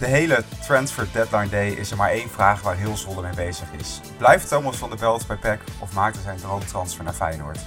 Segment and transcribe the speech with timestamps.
[0.00, 3.66] De hele transfer deadline day is er maar één vraag waar heel Zwolle mee bezig
[3.78, 4.00] is.
[4.16, 7.58] Blijft Thomas van der Belt bij PEC of maakt hij zijn droomtransfer naar Feyenoord?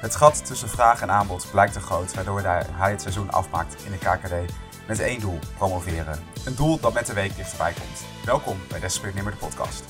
[0.00, 2.40] Het gat tussen vraag en aanbod blijkt te groot, waardoor
[2.72, 4.52] hij het seizoen afmaakt in de KKD
[4.86, 6.18] met één doel, promoveren.
[6.44, 8.04] Een doel dat met de week dichterbij komt.
[8.24, 9.84] Welkom bij Desperate Nimmer de podcast.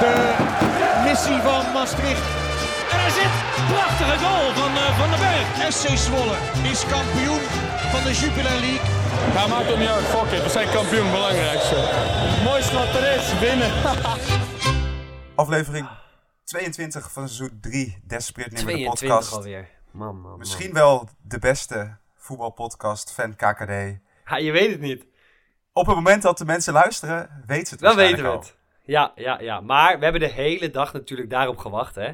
[0.00, 0.14] De
[1.04, 2.26] missie van Maastricht.
[2.92, 3.32] En hij zit.
[3.72, 5.72] Prachtige goal van uh, Van den Berg.
[5.72, 6.36] SC Zwolle
[6.72, 7.42] is kampioen
[7.92, 8.88] van de Jupiler League.
[9.34, 10.04] Ja, maakt uit.
[10.04, 10.42] Fuck it.
[10.42, 11.10] We zijn kampioen.
[11.10, 11.76] Belangrijkste.
[12.44, 13.38] Mooiste wat er is.
[13.38, 13.70] Winnen.
[15.42, 15.88] Aflevering
[16.44, 18.02] 22 van seizoen 3.
[18.06, 19.32] Desperate Nimmer de 22 podcast.
[19.32, 19.68] alweer.
[19.90, 20.38] Man, man, man.
[20.38, 23.98] Misschien wel de beste voetbalpodcast van KKD.
[24.24, 25.06] Ha, je weet het niet.
[25.72, 28.38] Op het moment dat de mensen luisteren, weten ze het Dan waarschijnlijk weten we al.
[28.38, 28.58] het.
[28.90, 29.60] Ja, ja, ja.
[29.60, 32.10] Maar we hebben de hele dag natuurlijk daarop gewacht, hè.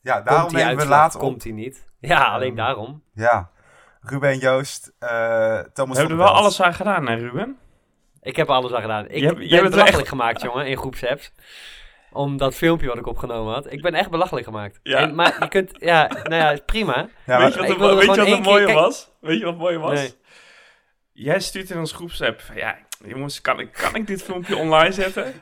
[0.00, 1.20] Ja, daarom nemen we laat op.
[1.20, 1.86] Komt hij niet.
[2.00, 3.02] Ja, alleen Ehm, daarom.
[3.14, 3.50] Ja.
[4.00, 5.08] Ruben Joost, eh
[5.72, 7.58] Thomas We hebben er wel alles aan gedaan, hè, Ruben?
[8.22, 9.04] Ik heb er alles aan gedaan.
[9.08, 11.32] Ik Je hebt- je bent belachelijk echt- gemaakt, jongen, in groepsapps.
[12.12, 13.72] Om dat filmpje wat ik opgenomen had.
[13.72, 14.80] Ik ben echt belachelijk gemaakt.
[14.82, 14.98] Ja.
[14.98, 16.96] En, maar je kunt, ja, nou ja, prima.
[16.96, 19.10] Ja, maar- weet je wat, weet je wat het keer- mooie kijk- was?
[19.20, 19.98] Weet je wat het mooie was?
[20.00, 20.14] Nee.
[21.12, 24.92] Jij stuurt in ons groepsapp van, ja, jongens, kan ik, kan ik dit filmpje online
[24.92, 25.32] zetten?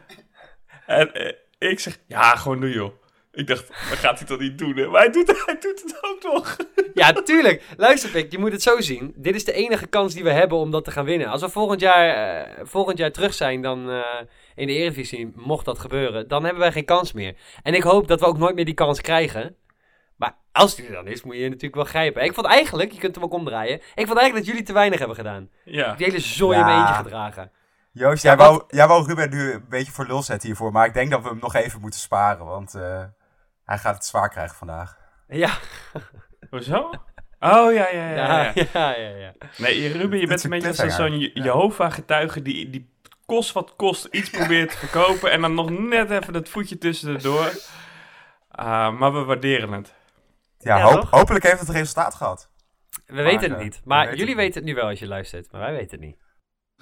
[0.86, 1.32] En eh,
[1.70, 2.92] ik zeg, ja, gewoon doen, joh.
[3.32, 4.86] Ik dacht, dat gaat hij toch niet doen, hè?
[4.86, 6.56] Maar hij doet, hij doet het ook nog.
[6.94, 7.62] Ja, tuurlijk.
[7.76, 9.12] Luister, Pik, je moet het zo zien.
[9.16, 11.26] Dit is de enige kans die we hebben om dat te gaan winnen.
[11.28, 14.00] Als we volgend jaar, eh, volgend jaar terug zijn dan, eh,
[14.54, 17.34] in de Eredivisie, mocht dat gebeuren, dan hebben wij geen kans meer.
[17.62, 19.56] En ik hoop dat we ook nooit meer die kans krijgen.
[20.16, 22.22] Maar als die er dan is, moet je natuurlijk wel grijpen.
[22.24, 24.98] Ik vond eigenlijk, je kunt hem ook omdraaien, ik vond eigenlijk dat jullie te weinig
[24.98, 25.50] hebben gedaan.
[25.64, 25.94] Ja.
[25.94, 26.78] Die hele zooi in Ja.
[26.80, 27.50] eentje gedragen.
[27.92, 30.72] Joost, Ja, jij, wat- wou, jij wou Ruben nu een beetje voor lul zetten hiervoor.
[30.72, 32.44] Maar ik denk dat we hem nog even moeten sparen.
[32.46, 33.04] Want eh,
[33.64, 34.96] hij gaat het zwaar krijgen vandaag.
[35.28, 35.50] Ja,
[36.50, 36.90] Hoezo?
[37.40, 38.14] Oh, ja, ja, ja.
[38.14, 38.64] ja, ja.
[38.72, 39.16] ja, ja.
[39.16, 39.32] ja.
[39.58, 42.94] Nee, Ruben, je bent een een beetje als zo'n Jehovah-getuige die, die
[43.26, 47.50] kost wat kost iets probeert te verkopen en dan nog net even dat voetje tussendoor.
[48.50, 49.94] Ah, maar we waarderen het.
[50.58, 52.50] Ja, Ja, hoop- hopelijk heeft het resultaat gehad.
[53.06, 53.74] We weten het niet.
[53.74, 55.90] we Maar weten jullie het weten het nu wel als je luistert, maar wij weten
[55.90, 56.16] het niet.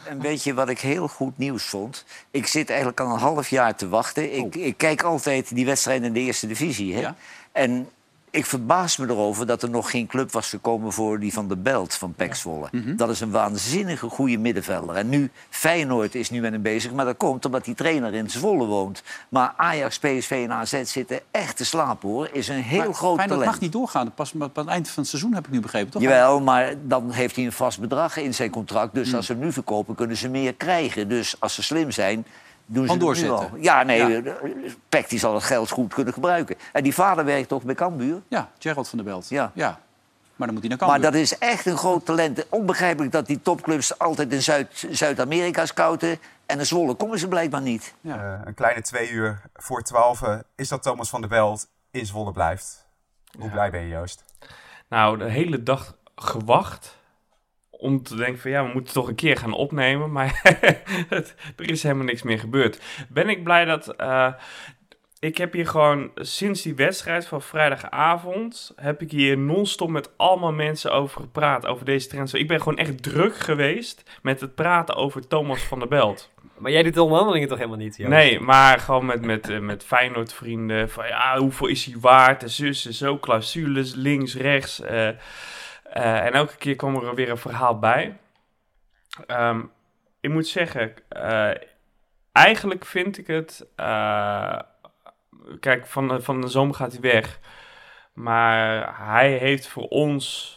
[0.04, 2.04] En weet je wat ik heel goed nieuws vond?
[2.30, 4.36] Ik zit eigenlijk al een half jaar te wachten.
[4.36, 6.94] Ik, ik kijk altijd die wedstrijden in de eerste divisie.
[6.94, 7.08] Hè?
[7.52, 7.88] En
[8.30, 11.56] ik verbaas me erover dat er nog geen club was gekomen voor die van de
[11.56, 12.68] Belt van Pek Zwolle.
[12.96, 14.96] Dat is een waanzinnige goede middenvelder.
[14.96, 18.30] En nu, Feyenoord is nu met hem bezig, maar dat komt omdat die trainer in
[18.30, 19.02] Zwolle woont.
[19.28, 22.28] Maar Ajax, PSV en AZ zitten echt te slapen hoor.
[22.32, 23.50] Is een heel Maar groot Feyenoord talent.
[23.50, 24.14] mag niet doorgaan.
[24.14, 26.02] Pas aan het eind van het seizoen heb ik nu begrepen, toch?
[26.02, 28.94] Jawel, maar dan heeft hij een vast bedrag in zijn contract.
[28.94, 31.08] Dus als ze hem nu verkopen, kunnen ze meer krijgen.
[31.08, 32.26] Dus als ze slim zijn,
[32.72, 33.36] doen ze doorzetten.
[33.38, 33.50] al.
[33.58, 34.30] Ja, nee, Ja.
[34.30, 34.50] eh,
[34.88, 36.56] Peck die zal het geld goed kunnen gebruiken.
[36.72, 38.22] En die vader werkt toch bij Cambuur?
[38.28, 39.28] Ja, Gerald van der Belt.
[39.28, 39.52] Ja.
[40.36, 41.10] Maar dan moet hij naar Maar Cambuur.
[41.10, 42.46] dat is echt een groot talent.
[42.48, 46.18] Onbegrijpelijk dat die topclubs altijd in Zuid- Zuid-Amerika scouten.
[46.46, 47.94] En in Zwolle komen ze blijkbaar niet.
[48.00, 48.16] Ja.
[48.34, 50.20] Eh, een kleine twee uur voor twaalf
[50.56, 52.86] is dat Thomas van der Belt in Zwolle blijft.
[53.38, 54.24] Hoe blij ben je, Joost?
[54.88, 56.96] Nou, de hele dag gewacht
[57.80, 60.12] om te denken van ja, we moeten toch een keer gaan opnemen.
[60.12, 60.40] Maar
[61.08, 62.80] het- er is helemaal niks meer gebeurd.
[63.08, 63.96] Ben ik blij dat...
[63.96, 64.32] eh,
[65.18, 68.72] ik heb hier gewoon sinds die wedstrijd van vrijdagavond...
[68.76, 72.34] heb ik hier non-stop met allemaal mensen over gepraat, over deze trends.
[72.34, 76.30] Ik ben gewoon echt druk geweest met het praten over Thomas van der Belt.
[76.58, 77.98] Maar jij doet de onderhandelingen toch helemaal niet?
[77.98, 80.90] Nee, maar gewoon met, met, eh, met Feyenoord vrienden.
[80.90, 82.42] Van ja, hoeveel is hij waard?
[82.42, 84.80] En zus en zo, clausules, links, rechts.
[84.80, 85.08] eh,
[85.90, 88.18] eh, en elke keer kwam er weer een verhaal bij.
[89.26, 89.62] Ehm,
[90.20, 91.50] ik moet zeggen, eh,
[92.32, 93.66] eigenlijk vind ik het...
[93.76, 94.58] eh,
[95.60, 97.40] kijk, van de, van de zomer gaat hij weg.
[98.12, 100.54] Maar hij heeft voor ons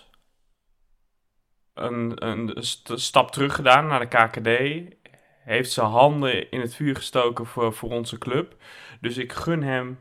[1.73, 4.47] een, een st- stap terug gedaan naar de KKD
[5.43, 8.55] heeft zijn handen in het vuur gestoken voor, voor onze club.
[9.01, 9.99] Dus ik gun hem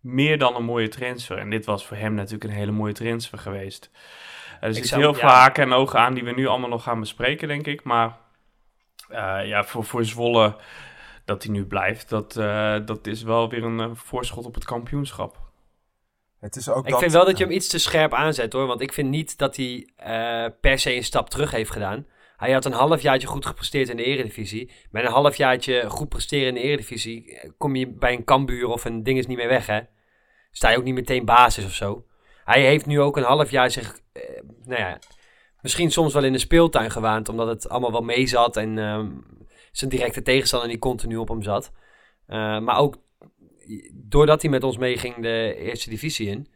[0.00, 1.38] meer dan een mooie transfer.
[1.38, 3.90] En dit was voor hem natuurlijk een hele mooie transfer geweest.
[4.60, 5.34] Er Ik zitten heel veel ja.
[5.34, 7.82] haken en ogen aan die we nu allemaal nog gaan bespreken, denk ik.
[7.82, 8.16] Maar
[9.08, 10.56] eh, ja, voor, voor Zwolle
[11.24, 14.64] dat hij nu blijft, dat, eh, dat is wel weer een eh, voorschot op het
[14.64, 15.44] kampioenschap.
[16.44, 18.66] Het is ook Ik dat, vind wel dat je hem iets te scherp aanzet hoor.
[18.66, 22.06] Want ik vind niet dat hij eh, per se een stap terug heeft gedaan.
[22.36, 24.70] Hij had een halfjaartje goed gepresteerd in de eredivisie.
[24.90, 27.38] Met een halfjaartje goed presteren in de eredivisie...
[27.38, 29.80] eh, kom je bij een Kambuur of een ding is niet meer weg hè.
[30.50, 32.04] Sta je ook niet meteen basis of zo.
[32.44, 34.00] Hij heeft nu ook een half jaar zich...
[34.12, 34.22] eh,
[34.64, 34.98] nou ja,
[35.60, 37.28] misschien soms wel in de speeltuin gewaand...
[37.28, 38.56] omdat het allemaal wel mee zat...
[38.56, 39.10] en ehm,
[39.72, 41.72] zijn directe tegenstander niet continu op hem zat.
[42.26, 42.96] Eh, maar ook
[43.92, 46.48] doordat hij met ons meeging de eerste divisie in,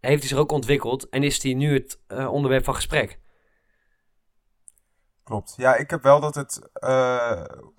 [0.00, 3.18] heeft hij zich ook ontwikkeld en is hij nu het eh, onderwerp van gesprek.
[5.24, 5.54] Klopt.
[5.56, 6.60] Ja, ik heb wel dat het,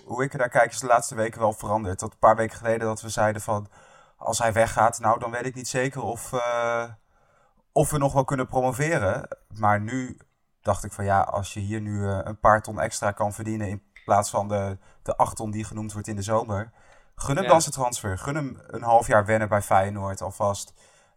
[0.05, 1.97] hoe ik er naar kijk, is de laatste weken wel veranderd.
[1.97, 3.69] Tot een paar weken geleden dat we zeiden van,
[4.17, 6.33] als hij weggaat, nou dan weet ik niet zeker of,
[7.79, 9.27] of we nog wel kunnen promoveren.
[9.57, 10.17] Maar nu
[10.61, 13.81] dacht ik van ja, als je hier nu een paar ton extra kan verdienen in
[14.05, 16.71] plaats van de, de 8 ton die genoemd wordt in de zomer.
[17.15, 17.49] Gun hem ja.
[17.49, 18.17] dan zijn transfer.
[18.17, 20.73] Gun hem een half jaar wennen bij Feyenoord alvast.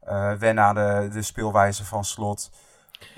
[0.09, 2.51] Uh, wennen aan de, de speelwijze van slot.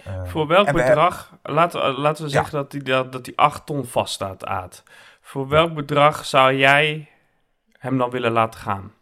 [0.06, 2.62] Uh, Voor welk bedrag, laten, laten we zeggen ja.
[2.62, 4.82] dat, die, dat, dat die 8 ton vaststaat, Aad.
[5.20, 7.10] Voor welk bedrag zou jij
[7.78, 8.92] hem dan willen laten gaan?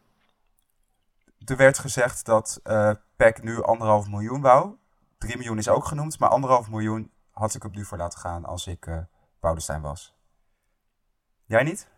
[1.45, 2.91] Er werd gezegd dat uh,
[3.43, 4.77] Nu anderhalf miljoen wou.
[5.19, 8.45] 3 miljoen is ook genoemd, maar anderhalf miljoen had ik op nu voor laten gaan
[8.45, 8.99] als ik uh,
[9.41, 10.15] Boudestein was.
[11.47, 11.91] Jij niet?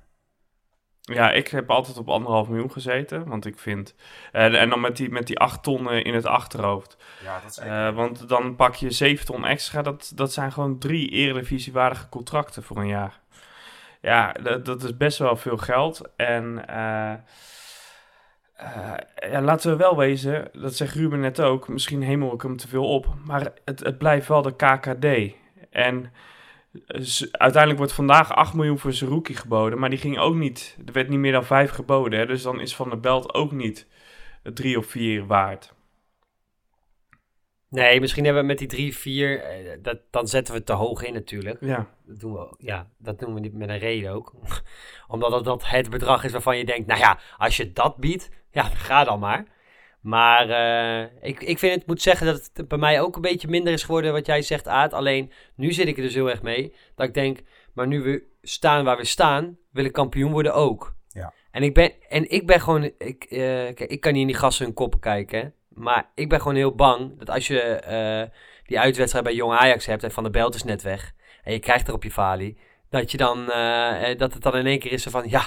[1.00, 3.28] Ja, ik heb altijd op anderhalf miljoen gezeten.
[3.28, 3.94] Want ik vind.
[4.32, 6.96] Uh, en dan met die, met die acht ton in het achterhoofd.
[7.22, 9.82] Ja, dat is uh, want dan pak je zeven ton extra.
[9.82, 13.20] Dat, dat zijn gewoon drie eredivisiewaardige contracten voor een jaar.
[14.00, 16.16] Ja, dat, dat is best wel veel geld.
[16.16, 16.64] En.
[16.70, 17.12] Uh,
[19.30, 21.68] ja, laten we wel wezen, dat zegt Ruben net ook.
[21.68, 23.14] Misschien hemel ik hem te veel op.
[23.24, 25.34] Maar het, het blijft wel de KKD.
[25.70, 26.12] En
[27.30, 30.76] uiteindelijk wordt vandaag 8 miljoen voor Zerouki geboden, maar die ging ook niet.
[30.86, 33.52] Er werd niet meer dan 5 geboden, hè, dus dan is Van der Belt ook
[33.52, 33.86] niet
[34.42, 35.74] 3 of 4 waard.
[37.68, 40.72] Nee, misschien hebben we met die 3, 4, eh, dat, dan zetten we het te
[40.72, 41.56] hoog in natuurlijk.
[41.60, 41.88] Ja.
[42.06, 44.32] Dat doen we, ja, dat doen we niet met een reden ook.
[45.08, 48.62] Omdat dat het bedrag is waarvan je denkt, nou ja, als je dat biedt, ja,
[48.88, 49.44] ga dan maar.
[50.00, 53.48] Maar uh, ik, ik vind het, moet zeggen dat het bij mij ook een beetje
[53.48, 54.92] minder is geworden wat jij zegt, Aad.
[54.92, 56.74] Alleen, nu zit ik er dus heel erg mee.
[56.94, 57.38] Dat ik denk,
[57.72, 60.94] maar nu we staan waar we staan, wil ik kampioen worden ook.
[61.08, 61.32] Ja.
[61.50, 63.38] En ik ben, en ik ben gewoon, ik, uh,
[63.74, 65.54] kijk, ik kan niet in die gasten hun koppen kijken.
[65.68, 68.36] Maar ik ben gewoon heel bang dat als je uh,
[68.66, 71.12] die uitwedstrijd bij Jong Ajax hebt en Van de Belt is net weg.
[71.42, 72.58] En je krijgt er op je falie.
[72.90, 73.46] Dat je dan,
[74.16, 75.46] dat het dan in één keer is van, ja,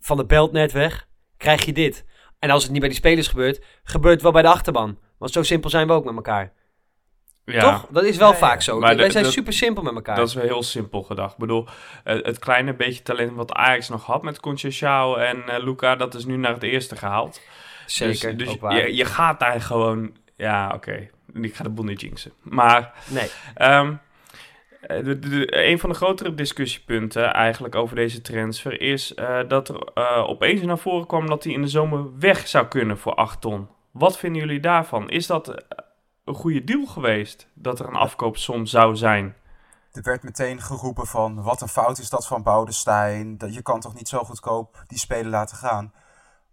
[0.00, 1.08] Van de Belt net weg,
[1.42, 2.04] krijg je dit.
[2.38, 4.98] En als het niet bij die spelers gebeurt, gebeurt het wel bij de achterban.
[5.18, 6.52] Want zo simpel zijn we ook met elkaar.
[7.44, 7.60] Ja.
[7.60, 7.86] Toch?
[7.90, 8.78] Dat is wel ja, vaak zo.
[8.78, 10.16] Maar Wij zijn dat, super simpel met elkaar.
[10.16, 11.32] Dat is wel heel simpel gedacht.
[11.32, 11.66] Ik bedoel,
[12.04, 16.24] het kleine beetje talent wat Ajax nog had met Conceição en uh, Luca, dat is
[16.24, 17.40] nu naar het eerste gehaald.
[17.86, 18.36] Zeker.
[18.36, 20.16] Dus, dus je, je, gaat daar gewoon...
[20.36, 20.74] Ja, oké.
[20.74, 21.10] Okay.
[21.42, 22.32] Ik ga de boel niet jinxen.
[22.42, 22.92] Maar...
[23.06, 23.30] Nee.
[23.70, 24.00] Um,
[24.86, 29.90] de, de, een van de grotere discussiepunten eigenlijk over deze transfer is uh, dat er
[29.94, 33.40] uh, opeens naar voren kwam dat hij in de zomer weg zou kunnen voor 8
[33.40, 33.68] ton.
[33.90, 35.10] Wat vinden jullie daarvan?
[35.10, 35.64] Is dat
[36.24, 39.34] een goede deal geweest dat er een afkoopsom zou zijn?
[39.92, 43.38] Er werd meteen geroepen van wat een fout is dat van Boudestein.
[43.38, 45.92] Dat je kan toch niet zo goedkoop die spelen laten gaan.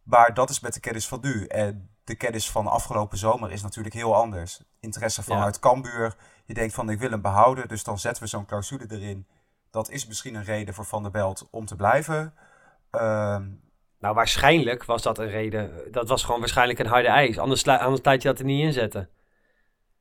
[0.03, 1.45] Maar dat is met de kennis van nu.
[1.45, 4.61] En de kennis van afgelopen zomer is natuurlijk heel anders.
[4.79, 5.61] Interesse vanuit ja.
[5.61, 6.15] Cambuur.
[6.49, 9.27] Je denkt van ik wil hem behouden, dus dan zetten we zo'n clausule erin.
[9.71, 12.33] Dat is misschien een reden voor Van der Belt om te blijven.
[12.91, 13.61] Um,
[13.99, 15.91] nou, waarschijnlijk was dat een reden.
[15.91, 17.37] Dat was gewoon waarschijnlijk een harde eis.
[17.37, 19.09] Anders, anders laat je dat er niet in zetten.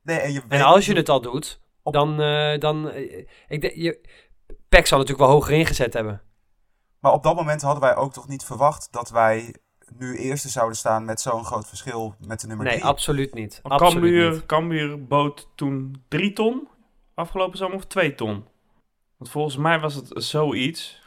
[0.01, 1.93] Nee, en, je en als je het al doet, op...
[1.93, 2.21] dan...
[2.21, 4.07] Uh, dan uh, ik de, je,
[4.69, 6.21] Peck zal natuurlijk wel hoger ingezet hebben.
[6.99, 9.55] Maar op dat moment hadden wij ook toch niet verwacht dat wij
[9.97, 12.77] nu eerste zouden staan met zo'n groot verschil met de nummer 3.
[12.77, 13.61] Nee, absoluut niet.
[13.63, 16.67] Cambuur, Cambuur bood toen 3 ton
[17.13, 18.45] afgelopen zomer of 2 ton.
[19.17, 21.01] Want volgens mij was het zoiets.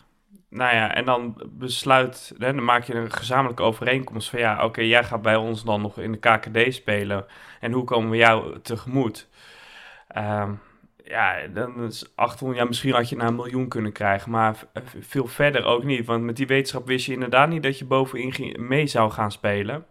[0.48, 4.64] Nou ja, en dan besluit, hè, dan maak je een gezamenlijke overeenkomst van ja, oké,
[4.64, 7.26] okay, jij gaat bij ons dan nog in de KKD spelen.
[7.60, 9.28] En hoe komen we jou tegemoet?
[10.16, 10.60] Um,
[11.12, 14.56] ja, dan is 800, ja, misschien had je naar een miljoen kunnen krijgen, maar
[15.00, 16.06] veel verder ook niet.
[16.06, 19.84] Want met die wetenschap wist je inderdaad niet dat je bovenin mee zou gaan spelen.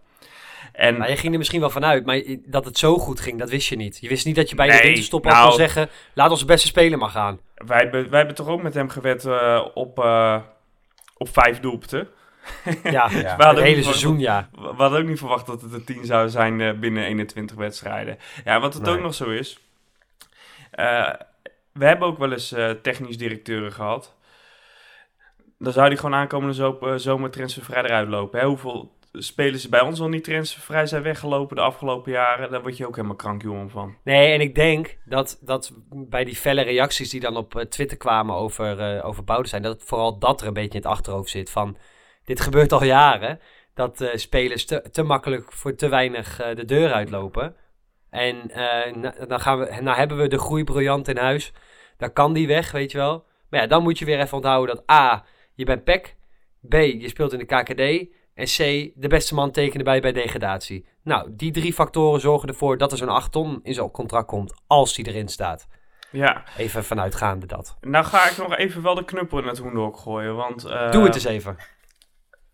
[0.72, 3.50] En, maar je ging er misschien wel vanuit, maar dat het zo goed ging, dat
[3.50, 3.98] wist je niet.
[4.02, 6.46] Je wist niet dat je bij nee, de winterstop nou, al kon zeggen, laat onze
[6.46, 7.40] beste speler maar gaan.
[7.56, 10.38] Wij, wij hebben toch ook met hem gewet uh, op, uh,
[11.18, 12.08] op vijf doelpunten.
[12.84, 13.36] Ja, ja.
[13.38, 14.50] het hele seizoen, ja.
[14.52, 18.18] We hadden ook niet verwacht dat het een 10 zou zijn uh, binnen 21 wedstrijden.
[18.44, 18.94] Ja, wat het nee.
[18.94, 19.60] ook nog zo is,
[21.74, 24.16] we hebben ook wel eens uh, technisch directeuren gehad.
[25.58, 28.40] Dan zou die gewoon aankomende zo, uh, zomer transfervrij eruit lopen.
[28.40, 28.46] Hè?
[28.46, 32.52] Hoeveel spelers bij ons al niet transfervrij zijn weggelopen de afgelopen jaren?
[32.52, 33.96] Daar word je ook helemaal krankjongen van.
[34.04, 38.36] Nee, en ik denk dat, dat bij die felle reacties die dan op Twitter kwamen
[38.36, 39.64] over, uh, over Boudewijn...
[39.64, 41.78] dat vooral dat er een beetje in het achterhoofd zit van...
[42.26, 43.40] dit gebeurt al jaren,
[43.74, 47.56] dat spelers te makkelijk voor te weinig de deur uitlopen...
[48.12, 51.52] En uh, dan, gaan we, nou hebben we de groeibriljant in huis.
[51.98, 53.26] Dan kan die weg, weet je wel.
[53.50, 56.16] Maar ja, dan moet je weer even onthouden dat A, je bent PEC.
[56.68, 58.10] B, je speelt in de KKD.
[58.34, 58.58] En C,
[58.96, 60.86] de beste man tekende bij bij degradatie.
[61.04, 64.54] Nou, die drie factoren zorgen ervoor dat er zo'n 8 ton in zijn contract komt
[64.68, 65.68] als die erin staat.
[66.12, 67.78] Ja, Even vanuitgaande dat.
[67.82, 70.36] nou ga ik nog even wel de knuppel in het hoendok gooien.
[70.36, 71.56] Want eh, Doe het eens even.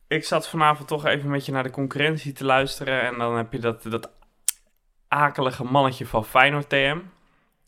[0.08, 3.02] ik zat vanavond toch even met je naar de concurrentie te luisteren.
[3.02, 4.12] En dan heb je dat, dat
[5.08, 6.98] akelige mannetje van Feyenoord TM.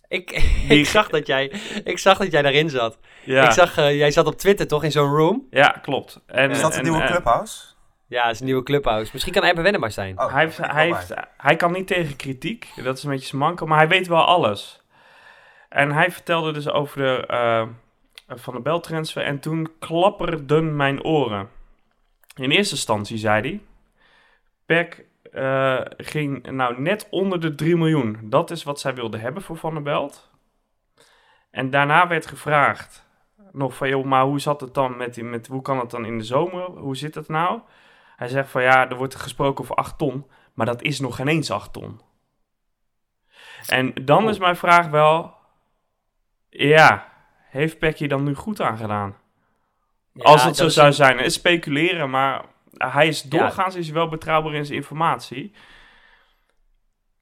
[0.08, 0.32] Ik,
[0.70, 1.52] ik, zag dat jij,
[1.84, 2.98] ik zag dat jij daarin zat.
[3.24, 5.48] Ja, Ik zag, eh, jij zat op Twitter toch in zo'n room?
[5.50, 6.20] ja klopt.
[6.26, 7.64] En, Is dat een en, nieuwe clubhouse?
[8.08, 9.10] Ja, het is een nieuwe clubhouse.
[9.14, 10.20] Misschien kan Erben Wennemar zijn.
[10.20, 12.72] Oh, hij, heeft, hij, heeft, hij kan niet tegen kritiek.
[12.84, 13.66] Dat is een beetje zijn manko.
[13.66, 14.82] Maar hij weet wel alles.
[15.70, 17.68] En hij vertelde dus over de eh,
[18.28, 19.24] Van de Bel transfer.
[19.24, 21.50] En toen klapperden mijn oren.
[22.36, 23.62] In eerste instantie zei hij...
[24.66, 28.18] Peck eh, ging nou net onder de 3 miljoen.
[28.24, 30.30] Dat is wat zij wilden hebben voor Van der Belt.
[31.52, 33.08] En daarna werd gevraagd...
[33.52, 35.48] Nog van, joh, maar hoe zat het dan met, die, met...
[35.48, 36.64] Hoe kan het dan in de zomer?
[36.64, 37.62] Hoe zit het nou?
[38.16, 41.28] Hij zegt van ja, er wordt gesproken over 8 ton, maar dat is nog geen
[41.28, 42.02] eens 8 ton.
[43.68, 45.36] En dan is mijn vraag wel,
[46.50, 47.14] ja,
[47.50, 49.16] heeft Peck hier dan nu goed aan gedaan?
[50.14, 52.46] Ja, Als het zo zou zijn, het is speculeren, maar
[52.78, 55.54] hij is doorgaans is wel betrouwbaar in zijn informatie.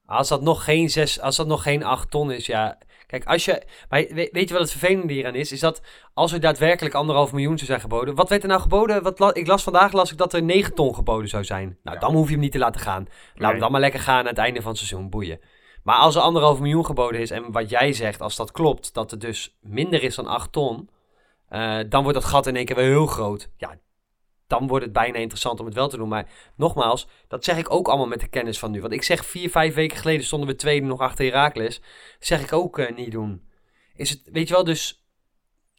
[0.06, 2.78] Als dat nog geen, zes, als dat nog geen 8 ton is, ja.
[3.06, 3.62] Kijk, als je.
[3.88, 5.52] Maar weet, weet je wat het vervelende hieraan is?
[5.52, 5.82] Is dat
[6.14, 8.14] als er daadwerkelijk anderhalf miljoen zou zijn geboden.
[8.14, 9.02] Wat werd er nou geboden?
[9.02, 11.78] Wat la- ik las vandaag las ik dat er 9 ton geboden zou zijn.
[11.82, 12.02] Nou, Ja.
[12.02, 13.02] dan hoef je hem niet te laten gaan.
[13.04, 13.50] Laat Nee.
[13.50, 15.10] hem dan maar lekker gaan aan het einde van het seizoen.
[15.10, 15.40] Boeien.
[15.82, 17.30] Maar als er anderhalf miljoen geboden is.
[17.30, 20.88] En wat jij zegt, als dat klopt, dat er dus minder is dan 8 ton.
[21.48, 23.50] eh, dan wordt dat gat in één keer wel heel groot.
[23.56, 23.74] Ja,
[24.48, 26.08] dan wordt het bijna interessant om het wel te doen.
[26.08, 28.80] Maar nogmaals, dat zeg ik ook allemaal met de kennis van nu.
[28.80, 31.82] Want ik zeg vier, vijf weken geleden stonden we tweede nog achter Herakles.
[32.18, 33.48] Zeg ik ook eh, niet doen.
[33.94, 35.06] Is het, weet je wel, dus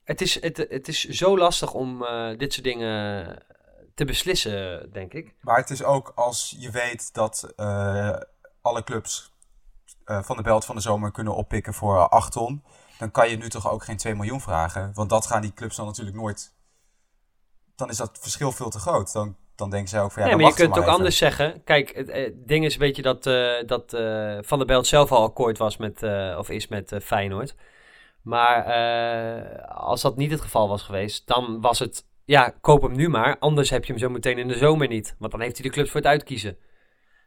[0.04, 3.38] het is, het, het is zo lastig om eh, dit soort dingen
[3.96, 5.36] te beslissen, denk ik.
[5.42, 8.18] Maar het is ook als je weet dat eh,
[8.62, 9.34] alle clubs
[10.06, 12.64] eh, van de belt van de zomer kunnen oppikken voor 8 ton.
[12.98, 14.92] Dan kan je nu toch ook geen 2 miljoen vragen.
[14.94, 16.54] Want dat gaan die clubs dan natuurlijk nooit.
[17.80, 19.14] Dan is dat verschil veel te groot.
[19.14, 21.64] Dan, dan denken zij ook van ja, maar je kunt we ook anders zeggen.
[21.64, 24.88] Kijk, het, eh, het ding is een beetje dat, eh, dat eh, Van der Belt
[24.88, 26.04] zelf al akkoord was met,
[26.38, 27.56] of is met Feyenoord.
[28.22, 28.64] Maar
[29.66, 33.38] als dat niet het geval was geweest, dan was het, ja, koop hem nu maar.
[33.40, 35.16] Anders heb je hem zo meteen in de zomer niet.
[35.20, 36.58] Want dan heeft hij de clubs voor het uitkiezen.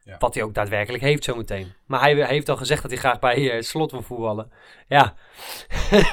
[0.05, 0.17] Ja.
[0.19, 1.73] Wat hij ook daadwerkelijk heeft zometeen.
[1.87, 4.51] Maar hij, hij heeft al gezegd dat hij graag bij eh, slot wil voetballen.
[4.89, 5.15] Ja.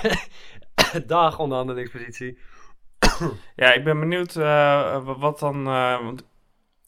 [1.05, 2.37] Dag onderhandelingspositie.
[3.55, 4.43] Ja, ik ben benieuwd eh,
[5.03, 5.67] wa- wat dan.
[5.67, 6.23] eh, want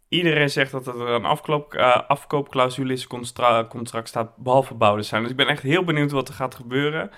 [0.10, 5.08] iedereen zegt dat er een afkoop, eh, afkoopclausule in zijn constra- contract staat, behalve bouwers
[5.08, 5.22] zijn.
[5.22, 7.12] Dus ik ben echt heel benieuwd wat er gaat gebeuren.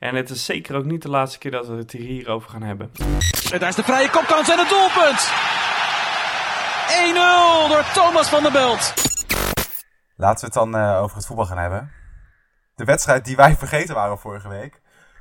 [0.00, 2.62] En het is zeker ook niet de laatste keer dat we het hier hierover gaan
[2.62, 2.90] hebben.
[3.52, 5.32] En daar is de vrije kopkans en het doelpunt.
[6.88, 8.94] 1-0 door Thomas van der Belt.
[10.16, 11.92] Laten we het dan eh, over het voetbal gaan hebben.
[12.74, 14.79] De wedstrijd die wij vergeten waren vorige week.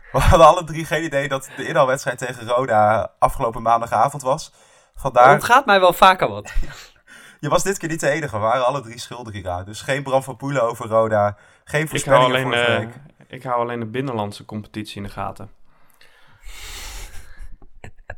[0.11, 4.51] We hadden alle drie geen idee dat de inhaalwedstrijd tegen Roda afgelopen maandagavond was.
[4.95, 6.53] Vandaar, Het gaat mij wel vaker wat.
[7.39, 8.35] je was dit keer niet de enige.
[8.35, 9.65] We waren alle drie schuldig hieraan.
[9.65, 11.37] Dus geen Bram van Poelen over Roda.
[11.63, 12.93] Geen Ik hou, voorspellingen alleen, vorige eh, week.
[13.27, 15.51] ik hou alleen de binnenlandse competitie in de gaten.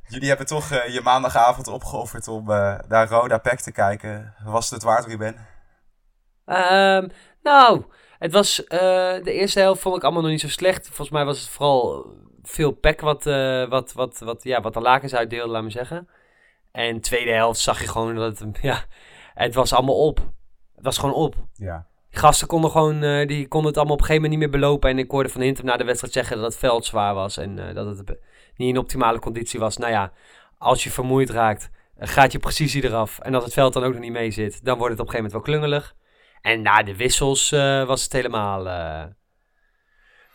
[0.08, 4.36] Jullie hebben toch eh, je maandagavond opgeofferd om eh, naar Roda Pack te kijken.
[4.44, 5.48] Was het het waard, Ruben?
[6.46, 7.08] Ehm,
[7.44, 7.84] nou,
[8.22, 8.80] het was eh,
[9.24, 10.86] de eerste helft vond ik allemaal nog niet zo slecht.
[10.86, 12.06] Volgens mij was het vooral
[12.44, 16.08] veel pek wat, eh, wat, wat, wat, ja, wat de lakens uitdeelde, laat me zeggen.
[16.72, 18.84] En de tweede helft zag je gewoon dat het, ja,
[19.34, 20.18] het was allemaal op.
[20.76, 21.36] Het was gewoon op.
[21.54, 21.88] Ja.
[22.10, 24.60] Die gasten konden gewoon, eh, die konden het allemaal op een gegeven moment niet meer
[24.60, 24.90] belopen.
[24.90, 27.38] En ik hoorde van Hintem na de wedstrijd zeggen dat het veld zwaar was.
[27.38, 28.08] En dat het
[28.56, 29.78] niet in optimale conditie was.
[29.78, 30.12] Nou ja,
[30.58, 33.20] als je vermoeid raakt, gaat je precisie eraf.
[33.20, 35.14] En als het veld dan ook nog niet mee zit, dan wordt het op een
[35.14, 35.96] gegeven moment wel klungelig.
[36.42, 39.04] En na de wissels eh, was het helemaal eh,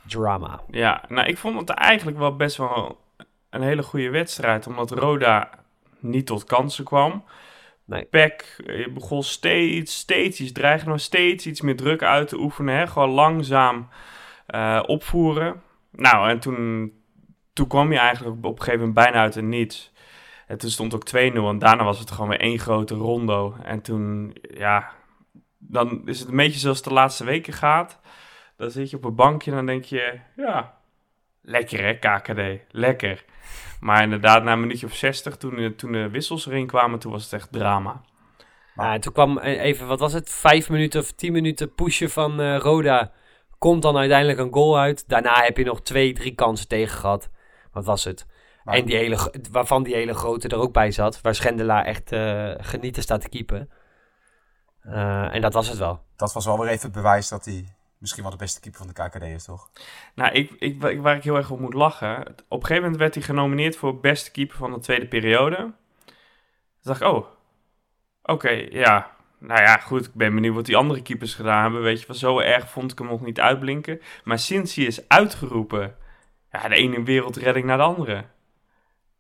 [0.09, 0.61] drama.
[0.71, 3.01] Ja, nou, ik vond het eigenlijk wel best wel
[3.51, 4.67] een hele goede wedstrijd.
[4.67, 5.51] Omdat Roda
[6.01, 7.25] niet tot kansen kwam.
[7.85, 8.05] Nee.
[8.05, 12.77] Peck eh, begon steeds, steeds iets dreigen, nog steeds iets meer druk uit te oefenen.
[12.77, 12.87] Hè?
[12.87, 13.89] Gewoon langzaam
[14.87, 15.63] opvoeren.
[15.91, 16.93] Nou, en toen,
[17.53, 19.93] toen kwam je eigenlijk op, op een gegeven moment bijna uit het niets.
[20.47, 23.57] En toen stond ook 2-0 en daarna was het gewoon weer één grote rondo.
[23.63, 24.93] En toen, ja,
[25.69, 28.01] dan is het een beetje zoals het de laatste weken gaat.
[28.57, 30.75] Dan zit je op een bankje en dan denk je, ja,
[31.43, 33.25] lekker hè, KKD, lekker.
[33.81, 37.13] Maar inderdaad, na een minuutje of 60, toen, de- toen de wissels erin kwamen, toen
[37.13, 38.01] was het echt drama.
[38.75, 42.11] Ja, en toen kwam eh, even, wat was het, vijf minuten of tien minuten pushen
[42.11, 43.13] van eh, Roda.
[43.59, 45.09] Komt dan uiteindelijk een goal uit.
[45.09, 47.31] Daarna heb je nog twee, drie kansen tegen gehad.
[47.73, 48.27] Wat was het?
[48.65, 51.21] Maar- En die hele, waarvan die hele grote er ook bij zat.
[51.21, 53.71] Waar Schendelaar echt eh, genieten staat te keepen.
[54.91, 56.01] Eh, en dat was het wel.
[56.17, 57.65] Dat was wel weer even het bewijs dat hij
[57.99, 59.71] misschien wel de beste keeper van de KKD is, toch?
[60.15, 62.21] Nou, ik, ik, wa- waar ik heel erg op moet lachen.
[62.49, 65.57] Op een gegeven moment werd hij genomineerd voor beste keeper van de tweede periode.
[65.57, 65.75] Toen
[66.83, 67.27] dacht ik, oh,
[68.23, 69.15] oké, ja.
[69.39, 71.83] Nou ja, goed, ik ben benieuwd wat die andere keepers gedaan hebben.
[71.83, 74.01] Weet je, wel, zo erg vond ik hem nog niet uitblinken.
[74.25, 75.97] Maar sinds hij is uitgeroepen,
[76.53, 78.25] ja, de ene wereldredding naar de andere.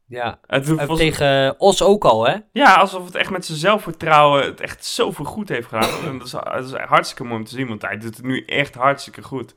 [0.08, 0.38] Ja.
[0.46, 2.36] Het Eh, tegen Os ook al, hè?
[2.52, 5.88] Ja, alsof het echt met zijn zelfvertrouwen het echt zoveel goed heeft gedaan.
[6.06, 8.44] En dat, is, dat is hartstikke mooi om te zien, want hij doet het nu
[8.44, 9.54] echt hartstikke goed.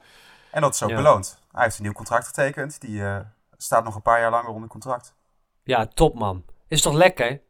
[0.51, 0.95] En dat is ook Ja.
[0.95, 1.39] beloond.
[1.51, 2.81] Hij heeft een nieuw contract getekend.
[2.81, 3.19] Die eh,
[3.57, 5.15] staat nog een paar jaar langer onder contract.
[5.63, 6.45] Ja, top man.
[6.67, 7.41] Is toch lekker?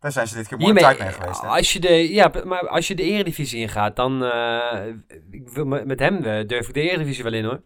[0.00, 1.40] Daar zijn ze dit keer mooi Hiermee, tijd mee geweest.
[1.40, 1.48] Hè?
[1.48, 4.86] als je de, ja, maar als je de eredivisie ingaat, dan eh,
[5.30, 7.62] ik wil, met met hem eh, durf ik de eredivisie wel in hoor.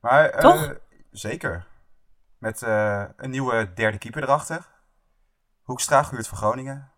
[0.00, 0.74] Maar, eh, Toch?
[1.10, 1.66] zeker.
[2.38, 4.66] Met eh, een nieuwe derde keeper erachter.
[5.62, 6.90] Hoekstra, Guurt van Groningen.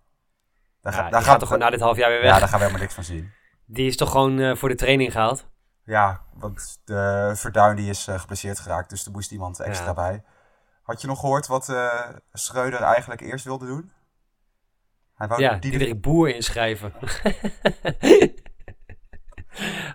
[0.80, 2.32] Daar, Ja, ga- daar gaat toch gewoon na dit half jaar weer weg.
[2.32, 3.32] Ja, daar gaan we helemaal niks van zien.
[3.66, 5.48] Die is toch gewoon eh, voor de training gehaald.
[5.82, 9.94] Ja, want de Verduin die is uh, geblesseerd geraakt, dus er moest iemand extra Ja.
[9.94, 10.24] bij.
[10.82, 11.64] Had je nog gehoord wat
[12.32, 13.92] Schreuder eigenlijk eerst wilde doen?
[15.14, 16.92] Hij wou Ja, die Diederik Boer inschrijven.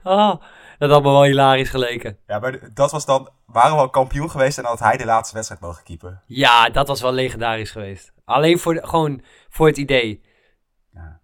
[0.03, 0.41] oh,
[0.87, 2.17] dat had me wel hilarisch geleken.
[2.27, 5.35] Ja, maar dat was dan, waren we al kampioen geweest en had hij de laatste
[5.35, 6.21] wedstrijd mogen keepen.
[6.25, 8.13] Ja, dat was wel legendarisch geweest.
[8.25, 10.23] Alleen voor, de, gewoon voor het idee.
[10.93, 11.19] Ja.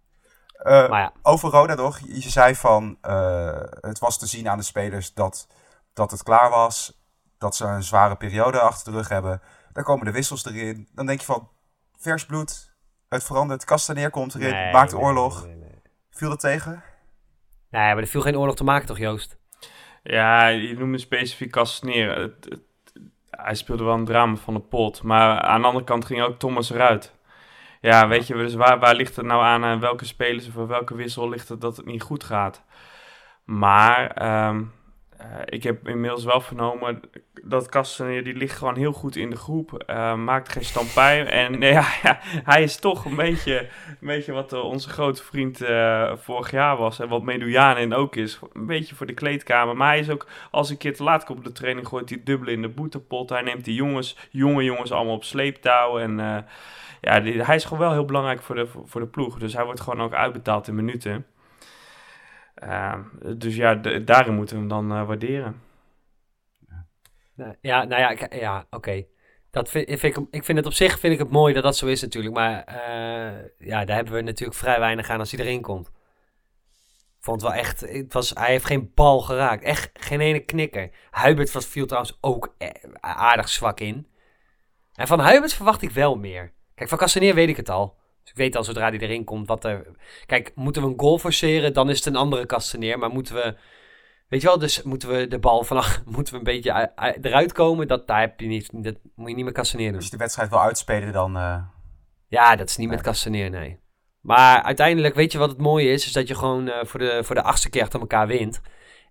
[0.63, 1.13] Uh, maar ja.
[1.22, 5.48] Over Roda nog, je zei van, uh, het was te zien aan de spelers dat,
[5.94, 6.98] dat het klaar was.
[7.38, 9.42] Dat ze een zware periode achter de rug hebben.
[9.74, 10.88] Dan komen de wissels erin.
[10.94, 11.50] Dan denk je van,
[12.00, 12.74] vers bloed,
[13.10, 13.66] het verandert.
[13.66, 15.46] Kastaneer komt erin, Nee, maakt nee, oorlog.
[15.46, 15.82] nee, nee.
[16.10, 16.84] Viel dat tegen?
[17.70, 19.38] Nee, maar er viel geen oorlog te maken toch, Joost?
[20.10, 21.56] Ja, je noemde specifiek.
[21.56, 22.62] Het, het,
[23.30, 25.04] hij speelde wel een drama van de pot.
[25.04, 27.16] Maar aan de andere kant ging ook Thomas eruit.
[27.82, 29.63] Ja, weet je, dus waar, waar ligt het nou aan?
[29.63, 32.64] aan welke spelers of welke wissel ligt het dat het niet goed gaat?
[33.44, 34.74] Maar um,
[35.22, 37.01] uh, ik heb inmiddels wel vernomen
[37.44, 39.84] dat Castaneer, die ligt gewoon heel goed in de groep.
[39.88, 41.25] Uh, maakt geen stampij.
[41.25, 45.58] En ja, ja, hij is toch een beetje, een beetje wat uh, onze grote vriend
[46.24, 47.00] vorig jaar was.
[47.00, 48.40] En wat Medujanin ook is.
[48.53, 49.77] Een beetje voor de kleedkamer.
[49.77, 52.22] Maar hij is ook, als een keer te laat komt op de training, gooit hij
[52.24, 53.29] dubbel in de boetepot.
[53.29, 56.00] Hij neemt die jongens, jonge jongens allemaal op sleeptouw.
[56.00, 56.18] En
[57.01, 59.40] ja, hij is gewoon wel heel belangrijk voor de, voor de ploeg.
[59.40, 61.25] Dus hij wordt gewoon ook uitbetaald in minuten.
[62.63, 62.95] Uh,
[63.37, 65.61] dus ja, daarin moeten we hem dan uh, waarderen.
[67.61, 69.05] Ja, nou ja, ja oké.
[69.51, 71.87] Dat vind, ik, ik vind het op zich vind ik het mooi dat dat zo
[71.87, 72.35] is natuurlijk.
[72.35, 75.91] Maar uh, ja, daar hebben we natuurlijk vrij weinig aan als hij erin komt.
[77.19, 79.63] Vond wel echt, het was, hij heeft geen bal geraakt.
[79.63, 80.89] Echt geen ene knikker.
[81.11, 82.69] Hubert was, viel trouwens ook eh,
[83.00, 84.07] aardig zwak in.
[84.93, 86.53] En van Hubert verwacht ik wel meer.
[86.75, 87.99] Kijk, van Castaneer weet ik het al.
[88.22, 89.88] Dus ik weet al zodra hij erin komt wat er...
[90.25, 93.00] Kijk, moeten we een goal forceren, dan is het een andere Castaneer.
[93.00, 93.55] Maar moeten we...
[94.27, 96.01] Weet je wel, dus moeten we de bal vanaf...
[96.16, 99.46] Moeten we een beetje eruit komen, dat, daar heb je niet, dat moet je niet
[99.46, 99.96] met Castaneer doen.
[99.96, 101.38] Als je de wedstrijd wil uitspelen, dan...
[101.38, 101.58] Uh...
[102.27, 102.96] Ja, dat is niet nee.
[102.96, 103.79] met Castaneer, nee.
[104.22, 106.05] Maar uiteindelijk, weet je wat het mooie is?
[106.05, 108.62] Is dat je gewoon uh, voor, de, voor de achtste keer achter elkaar wint.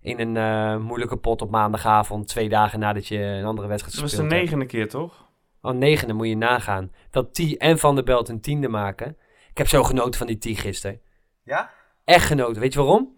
[0.01, 4.11] In een uh, moeilijke pot op maandagavond, twee dagen nadat je een andere wedstrijd Dat
[4.11, 5.28] was de negende keer, toch?
[5.61, 6.91] Oh, negende moet je nagaan.
[7.11, 9.17] Dat T en Van der Belt een tiende maken.
[9.49, 11.01] Ik heb zo genoten van die T gisteren.
[11.43, 11.71] Ja?
[12.05, 12.61] Echt genoten.
[12.61, 13.17] Weet je waarom?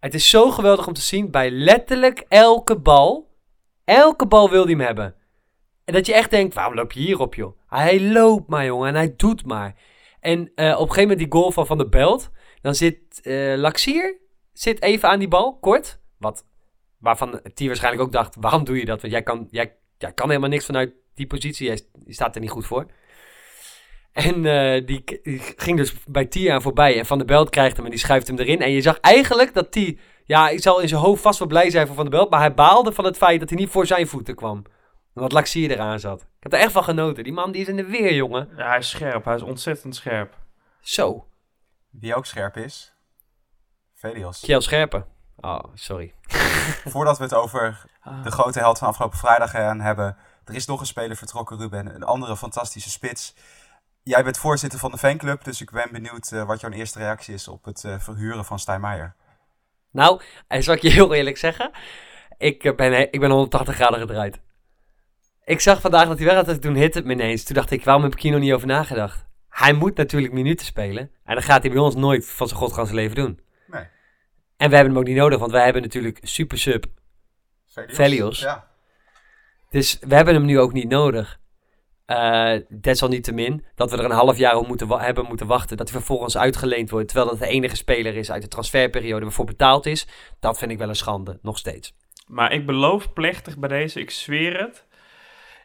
[0.00, 3.34] Het is zo geweldig om te zien bij letterlijk elke bal.
[3.84, 5.14] Elke bal wil hij hem hebben.
[5.84, 7.58] En dat je echt denkt, waarom loop je hierop, joh?
[7.66, 8.88] Hij loopt maar, jongen.
[8.88, 9.74] En hij doet maar.
[10.20, 12.30] En uh, op een gegeven moment die goal van Van der Belt.
[12.60, 16.00] Dan zit uh, Laxier zit even aan die bal, kort.
[16.18, 16.46] Wat,
[16.98, 19.00] waarvan T waarschijnlijk ook dacht, waarom doe je dat?
[19.00, 21.66] Want jij kan, jij, jij kan helemaal niks vanuit die positie.
[21.66, 22.86] Jij staat er niet goed voor.
[24.12, 26.98] En uh, die, die, ging dus bij T aan voorbij.
[26.98, 28.62] En Van der Belt krijgt hem en die schuift hem erin.
[28.62, 29.78] En je zag eigenlijk dat T...
[30.24, 32.30] Ja, ik zal in zijn hoofd vast wel blij zijn voor Van der Belt.
[32.30, 34.64] Maar hij baalde van het feit dat hij niet voor zijn voeten kwam.
[35.14, 36.20] Omdat Laxier eraan zat.
[36.20, 37.24] Ik heb er echt van genoten.
[37.24, 38.48] Die man die is in de weer, jongen.
[38.56, 39.24] Ja, hij is scherp.
[39.24, 40.34] Hij is ontzettend scherp.
[40.80, 41.26] Zo.
[41.90, 42.94] Wie ook scherp is?
[43.94, 44.40] Velios.
[44.40, 45.06] Kjell Scherpen.
[45.36, 46.14] Oh, sorry.
[46.94, 47.84] Voordat we het over
[48.22, 50.16] de grote held van afgelopen vrijdag gaan hebben...
[50.46, 51.94] Er is nog een speler vertrokken, Ruben.
[51.94, 53.34] Een andere fantastische spits.
[54.02, 57.34] Jij bent voorzitter van de fanclub, dus ik ben benieuwd uh, wat jouw eerste reactie
[57.34, 59.14] is op het uh, verhuren van Stijn Meijer.
[59.90, 61.70] Nou, en zal ik je heel eerlijk zeggen,
[62.38, 64.40] ik ben, ik ben 180 graden gedraaid.
[65.44, 67.44] Ik zag vandaag dat hij weg had, toen hit het me ineens.
[67.44, 69.24] Toen dacht ik, waarom heb ik hier nog niet over nagedacht?
[69.48, 71.10] Hij moet natuurlijk minuten spelen.
[71.24, 73.40] En dat gaat hij bij ons nooit van zijn godganse leven doen.
[73.66, 73.86] Nee.
[74.56, 76.86] En we hebben hem ook niet nodig, want wij hebben natuurlijk super sub
[77.66, 77.96] Velios.
[77.96, 78.40] Velios.
[78.40, 78.66] Ja.
[79.70, 81.38] Dus we hebben hem nu ook niet nodig.
[82.06, 85.76] Uh, desalniettemin dat we er een half jaar op moeten hebben moeten wachten.
[85.76, 87.08] Dat hij vervolgens uitgeleend wordt.
[87.08, 90.06] Terwijl dat de enige speler is uit de transferperiode waarvoor betaald is.
[90.40, 91.94] Dat vind ik wel een schande, nog steeds.
[92.26, 94.84] Maar ik beloof plechtig bij deze, ik zweer het.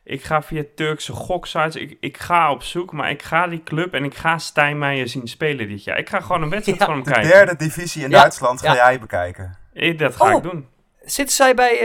[0.04, 1.76] Ik ga via Turkse goksites.
[1.76, 5.08] Ik, ik ga op zoek, maar ik ga die club en ik ga Stijn Meijer
[5.08, 5.98] zien spelen dit jaar.
[5.98, 7.30] Ik ga gewoon een wedstrijd van hem De kijken.
[7.32, 8.20] derde divisie in Ja.
[8.20, 9.58] Duitsland ga jij bekijken.
[9.74, 10.38] Ik, dat ga Oh.
[10.38, 10.68] ik doen.
[11.02, 11.80] Zitten zij bij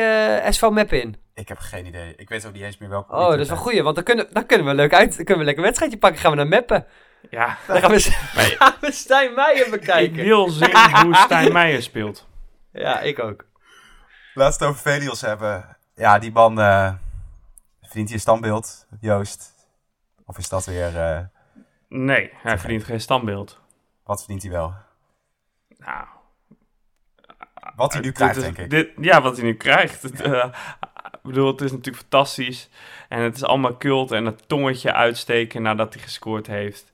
[0.44, 1.16] eh, SV Meppen in?
[1.36, 2.14] Ik heb geen idee.
[2.16, 3.12] Ik weet ook niet eens meer welke.
[3.12, 5.16] Oh, dat is wel goed, want dan kunnen, dan kunnen we leuk uit.
[5.16, 6.20] Dan kunnen we lekker een wedstrijdje pakken.
[6.20, 6.86] Gaan we naar Meppen.
[7.30, 8.56] Ja, Dan gaan we, Nee.
[8.58, 10.24] gaan we Stijn Meijer ik bekijken.
[10.24, 12.26] wil zien hoe Stijn Meijer speelt.
[12.72, 13.44] Ja, ik ook.
[14.34, 15.76] Het over Velios hebben.
[15.94, 16.60] Ja, die man.
[16.60, 16.92] eh
[17.80, 19.52] verdient hij een standbeeld, Joost?
[20.26, 20.96] Of is dat weer.
[21.00, 21.18] eh,
[21.88, 23.60] Nee, hij verdient geen standbeeld.
[24.04, 24.74] wat verdient hij wel?
[25.78, 26.06] Nou,
[27.76, 28.70] Wat hij nu dit krijgt, is- denk ik.
[28.70, 30.02] Dit, ja, wat hij nu krijgt.
[30.02, 30.52] Het, eh,
[31.26, 32.68] ik bedoel, het is natuurlijk fantastisch.
[33.08, 36.92] En het is allemaal cult en het tongetje uitsteken nadat hij gescoord heeft.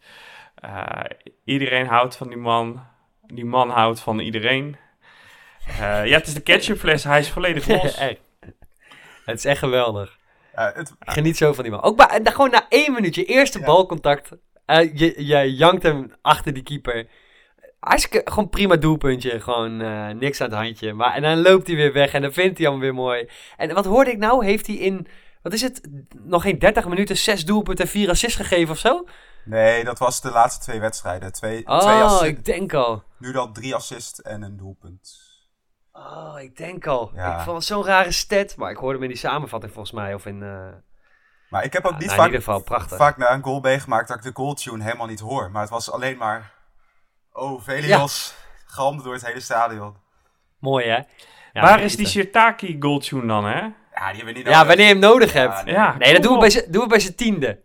[0.55, 1.01] Eh,
[1.45, 2.87] iedereen houdt van die man.
[3.27, 4.77] Die man houdt van iedereen.
[5.66, 7.05] Eh, ja, het is de ketchupfles.
[7.05, 7.99] Hij is volledig los.
[9.25, 10.18] Het is echt geweldig.
[10.55, 11.83] Ja, het, Ik geniet zo van die man.
[11.83, 13.64] Ook bij, dan gewoon na één minuutje, eerste Ja.
[13.64, 14.31] balcontact.
[14.66, 17.07] eh, je, je jankt hem achter die keeper.
[17.83, 19.40] Hartstikke, gewoon prima doelpuntje.
[19.40, 20.92] Gewoon eh, niks aan het handje.
[20.92, 23.29] Maar, en dan loopt hij weer weg en dan vindt hij hem weer mooi.
[23.57, 24.45] En wat hoorde ik nou?
[24.45, 25.07] Heeft hij in,
[25.42, 25.88] wat is het,
[26.25, 29.05] nog geen 30 minuten, zes doelpunten en vier assists gegeven of zo?
[29.45, 31.33] nee, dat was de laatste twee wedstrijden.
[31.33, 32.23] Twee, twee Oh, assists.
[32.27, 33.03] ik denk al.
[33.18, 35.31] Nu dan drie assists en een doelpunt.
[35.92, 37.11] Oh, ik denk al.
[37.14, 37.37] Ja.
[37.38, 38.57] Ik vond het zo'n rare stat.
[38.57, 40.14] Maar ik hoorde hem in die samenvatting volgens mij.
[40.14, 40.66] Of in, eh,
[41.49, 42.97] Maar ik heb ook nou, niet in vaak, ieder geval prachtig.
[42.97, 45.51] vaak na een goal meegemaakt dat ik de goaltune helemaal niet hoor.
[45.51, 46.53] Maar het was alleen maar...
[47.33, 48.35] Oh, Velios.
[48.66, 49.97] Galmde door het hele stadion.
[50.59, 50.97] Mooi hè?
[51.53, 52.07] Ja, Waar is die.
[52.07, 53.59] Shirtaki goaltune dan, hè?
[53.61, 55.64] Ja, die hebben we niet Ja, wanneer je hem nodig hebt.
[55.64, 55.75] nee.
[55.75, 57.62] Ja, Nee, dat doen we, bij doen we bij zijn tiende.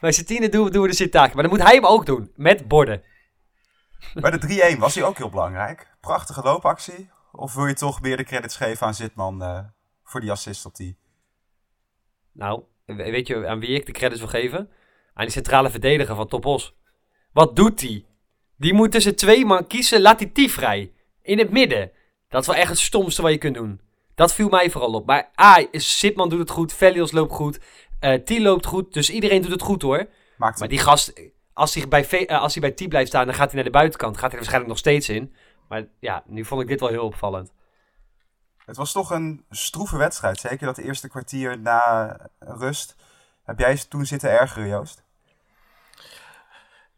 [0.00, 1.34] Bij zijn tiende doen we, doen we de Sitaki.
[1.34, 2.32] Maar dan moet hij hem ook doen.
[2.36, 3.02] Met borden.
[4.14, 5.96] Bij de 3-1 was hij ook heel belangrijk.
[6.00, 7.10] Prachtige loopactie.
[7.32, 9.58] Of wil je toch meer de credits geven aan Zitman eh,
[10.04, 10.98] voor die assist op die...
[12.32, 14.58] Nou, we- weet je aan wie ik de credits wil geven?
[15.14, 16.76] Aan die centrale verdediger van Topos.
[17.32, 18.04] Wat doet hij?
[18.60, 20.00] Die moet tussen twee man kiezen.
[20.00, 20.92] Laat die die vrij.
[21.22, 21.90] In het midden.
[22.28, 23.80] Dat is wel echt het stomste wat je kunt doen.
[24.14, 25.06] Dat viel mij vooral op.
[25.06, 26.72] Maar A, Sitman doet het goed.
[26.72, 27.58] Velios loopt goed.
[28.00, 28.92] eh T loopt goed.
[28.92, 30.06] Dus iedereen doet het goed hoor.
[30.36, 31.12] Maakt Maar die gast,
[31.52, 33.64] als hij bij, V- eh, als hij bij T blijft staan, dan gaat hij naar
[33.64, 34.12] de buitenkant.
[34.14, 35.34] Gaat hij er waarschijnlijk nog steeds in.
[35.68, 37.52] Maar ja, nu vond ik dit wel heel opvallend.
[38.64, 40.40] Het was toch een stroeve wedstrijd.
[40.40, 42.96] Zeker dat eerste kwartier na rust.
[43.44, 45.02] Heb jij toen zitten ergeren, Joost?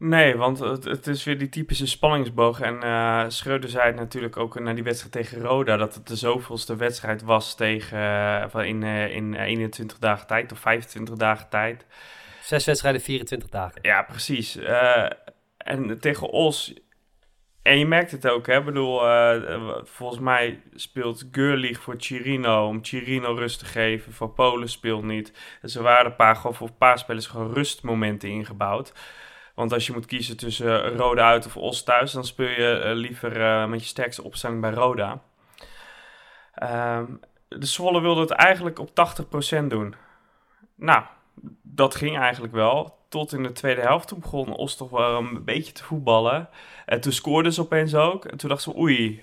[0.04, 2.60] Nee, want het, het is weer die typische spanningsboog.
[2.60, 5.76] En eh Schreuder zei het natuurlijk ook na die wedstrijd tegen Roda...
[5.76, 10.26] dat het de zoveelste wedstrijd was tegen, eh, van in, eh, in eh, 21 dagen
[10.26, 11.86] tijd of 25 dagen tijd.
[12.40, 13.78] Zes wedstrijden, 24 dagen.
[13.82, 14.58] Ja, precies.
[15.56, 16.74] En tegen Os...
[17.62, 18.58] En je merkt het ook, hè.
[18.58, 19.00] Ik bedoel,
[19.82, 22.66] volgens mij speelt Gurlich voor Chirino...
[22.66, 24.12] om Chirino rust te geven.
[24.12, 25.32] Voor Polen speelt niet.
[25.60, 28.92] Dus er waren een paar, gewoon voor een paar spelers gewoon rustmomenten ingebouwd.
[29.54, 32.12] Want als je moet kiezen tussen eh, Roda uit of Os thuis...
[32.12, 35.22] dan speel je eh, liever eh, met je sterkste opstelling bij Roda.
[36.54, 37.04] Ehm,
[37.48, 38.90] de Zwolle wilde het eigenlijk op
[39.62, 39.94] 80% doen.
[40.74, 41.04] Nou,
[41.62, 43.00] dat ging eigenlijk wel.
[43.08, 44.08] Tot in de tweede helft.
[44.08, 46.48] Toen begon Os toch wel een beetje te voetballen.
[46.86, 48.24] En toen scoorden ze opeens ook.
[48.24, 49.22] En toen dachten ze, oei.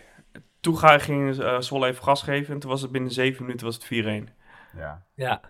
[0.59, 2.53] Toen ga- ging uh, Zwolle even gas geven.
[2.53, 4.33] En toen was het binnen zeven minuten was het 4-1.
[4.77, 5.05] Ja.
[5.15, 5.41] Ja.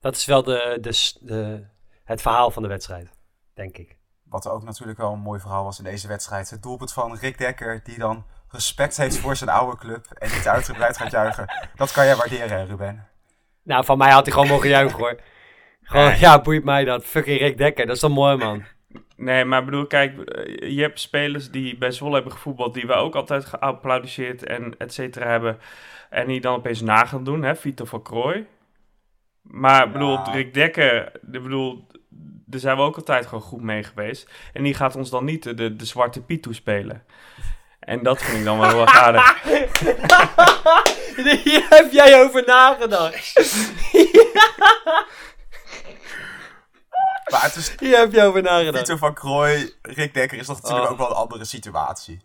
[0.00, 1.64] Dat is wel de, de, de,
[2.04, 3.10] het verhaal van de wedstrijd,
[3.54, 3.96] denk ik.
[4.24, 6.50] Wat ook natuurlijk wel een mooi verhaal was in deze wedstrijd.
[6.50, 10.48] Het doelpunt van Rick Dekker, die dan respect heeft voor zijn oude club en niet
[10.48, 11.68] uitgebreid gaat juichen.
[11.74, 13.08] Dat kan jij waarderen, hè, Ruben.
[13.62, 15.20] Nou, van mij had hij gewoon mogen juichen hoor.
[15.82, 17.04] Gewoon, ja, boeit mij dat.
[17.04, 18.64] Fucking Rick Dekker, dat is toch mooi man.
[19.16, 22.86] Nee, maar ik bedoel, kijk, eh, je hebt spelers die bij Zwolle hebben gevoetbald, die
[22.86, 25.58] we ook altijd geapplaudisseerd en et cetera hebben.
[26.10, 28.46] En die dan opeens na gaan doen, hè, Vito van Krooi.
[29.42, 30.32] Maar ik bedoel, Ja.
[30.32, 31.86] Rick Dekker, ik bedoel,
[32.54, 34.30] daar zijn we ook altijd gewoon goed mee geweest.
[34.52, 37.04] En die gaat ons dan niet de, de, de zwarte Piet toespelen.
[37.80, 39.42] En dat vind ik dan wel heel erg aardig.
[41.44, 43.32] Hier heb jij over nagedacht.
[47.30, 48.76] Maar het is Hier heb je over nagedacht.
[48.76, 50.92] Pieter van Krooi, Rick Dekker is toch natuurlijk Oh.
[50.92, 52.20] ook wel een andere situatie.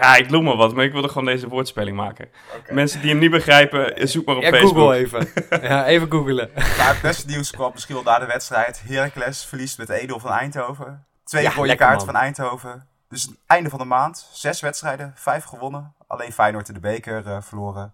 [0.00, 2.28] Ja, ik noem maar wat, maar ik wilde gewoon deze woordspeling maken.
[2.68, 4.76] Mensen die hem niet begrijpen, eh, zoek maar op Ja, Facebook.
[4.76, 5.28] Google even.
[5.68, 6.50] Ja, even googelen.
[6.54, 8.82] Maar het beste nieuws kwam misschien wel na de wedstrijd.
[8.86, 11.06] Heracles verliest met 1-0 van Eindhoven.
[11.24, 12.00] Twee Ja, rode man.
[12.04, 12.86] van Eindhoven.
[13.08, 14.28] Dus het einde van de maand.
[14.32, 15.94] Zes wedstrijden, vijf gewonnen.
[16.06, 17.92] Alleen Feyenoord in de beker eh, verloren.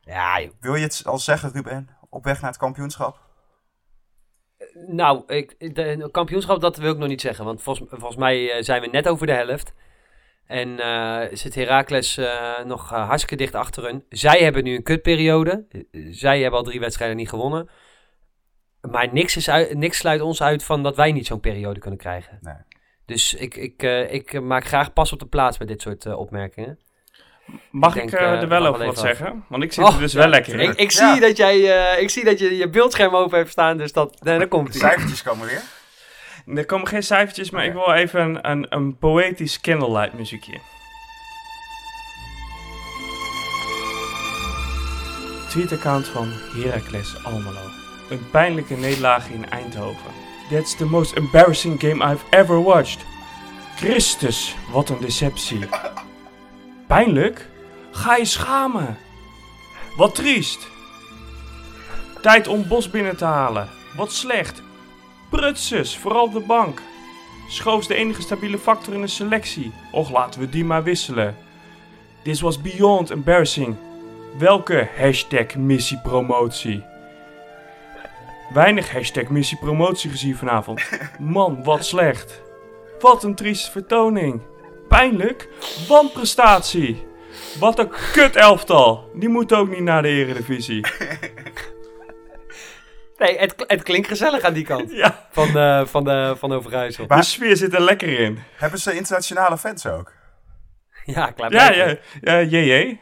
[0.00, 0.50] Ja, joh.
[0.60, 1.88] Wil je het al zeggen, Ruben?
[2.10, 3.18] Op weg naar het kampioenschap?
[4.86, 7.44] Nou, ik, de kampioenschap, dat wil ik nog niet zeggen.
[7.44, 9.72] Want volgens, volgens mij eh, zijn we net over de helft.
[10.48, 14.04] En eh, zit Heracles eh, nog eh, hartstikke dicht achter hun.
[14.08, 15.66] Zij hebben nu een kutperiode.
[16.10, 17.68] Zij hebben al drie wedstrijden niet gewonnen.
[18.90, 21.98] Maar niks, is uit, niks sluit ons uit van dat wij niet zo'n periode kunnen
[21.98, 22.38] krijgen.
[22.40, 22.54] Nee.
[23.08, 26.18] Dus ik, ik, eh, ik maak graag pas op de plaats met dit soort eh,
[26.18, 26.78] opmerkingen.
[27.70, 29.44] Mag Ik denk, er wel over wat zeggen?
[29.48, 30.70] Want ik zit Oh, er dus ja, wel lekker in.
[30.70, 31.12] Ik, ik, Ja.
[31.12, 34.22] zie dat jij, eh, ik zie dat je je beeldscherm open hebt staan, dus dat,
[34.22, 35.62] nee, daar komt cijfertjes komen weer.
[36.54, 40.58] Er komen geen cijfertjes, maar ik wil even een, een, een poëtisch candlelight muziekje.
[45.48, 47.66] Tweetaccount van Heracles Almelo.
[48.10, 50.10] Een pijnlijke nederlaag in Eindhoven.
[50.50, 53.06] That's the most embarrassing game I've ever watched.
[53.76, 55.68] Christus, wat een deceptie.
[56.86, 57.48] Pijnlijk?
[57.90, 58.98] Ga je schamen.
[59.96, 60.68] Wat triest.
[62.22, 63.68] Tijd om Bos binnen te halen.
[63.96, 64.62] Wat slecht.
[65.30, 66.82] Prutses, vooral op de bank.
[67.48, 69.72] Schoofs de enige stabiele factor in de selectie.
[69.92, 71.36] Och, laten we die maar wisselen.
[72.22, 73.76] This was beyond embarrassing.
[74.38, 76.84] Welke hashtag missiepromotie?
[78.52, 80.82] Weinig hashtag missiepromotie gezien vanavond.
[81.18, 82.42] Man, wat slecht.
[83.00, 84.42] Wat een trieste vertoning.
[84.88, 85.48] Pijnlijk?
[85.88, 87.06] Wanprestatie.
[87.58, 89.10] Wat een kut elftal.
[89.14, 90.84] Die moet ook niet naar de eredivisie.
[93.18, 97.06] Nee, het, het klinkt gezellig aan die kant Ja, van, eh, van, de, van Overijssel.
[97.06, 98.38] de sfeer zit er lekker in.
[98.56, 100.12] Hebben ze internationale fans ook?
[101.04, 101.52] Ja, klaar.
[101.52, 103.00] Ja, ja, ja, JJ.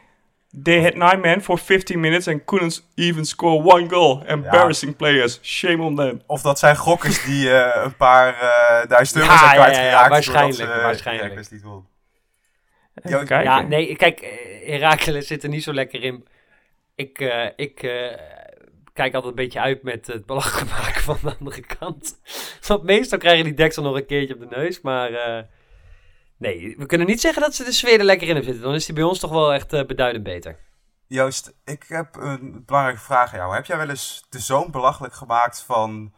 [0.63, 4.23] They had nine men for 15 minutes and couldn't even score one goal.
[4.25, 5.39] Embarrassing players.
[5.41, 6.21] Shame on them.
[6.25, 9.65] Of dat zijn gokkers die eh, een paar eh duizend euro Ja, zijn ja, ja,
[9.67, 9.91] kwijtgeraakt.
[9.91, 11.51] ja, doordat waarschijnlijk, ze, eh, waarschijnlijk.
[11.51, 11.87] Niet won.
[13.43, 16.27] Ja, nee, kijk, eh, Heracles zit er niet zo lekker in.
[16.95, 17.91] Ik, eh, ik eh,
[18.97, 22.19] kijk altijd een beetje uit met het belachelijk maken van de andere kant.
[22.67, 25.11] Want meestal krijgen die deksel nog een keertje op de neus, maar...
[25.13, 25.43] eh,
[26.37, 28.69] nee, we kunnen niet zeggen dat ze de sfeer er lekker in hebben zitten.
[28.69, 30.59] Dan is die bij ons toch wel echt eh, beduidend beter.
[31.07, 33.53] Joost, ik heb een belangrijke vraag aan jou.
[33.53, 36.13] Heb jij wel eens de zoon belachelijk gemaakt van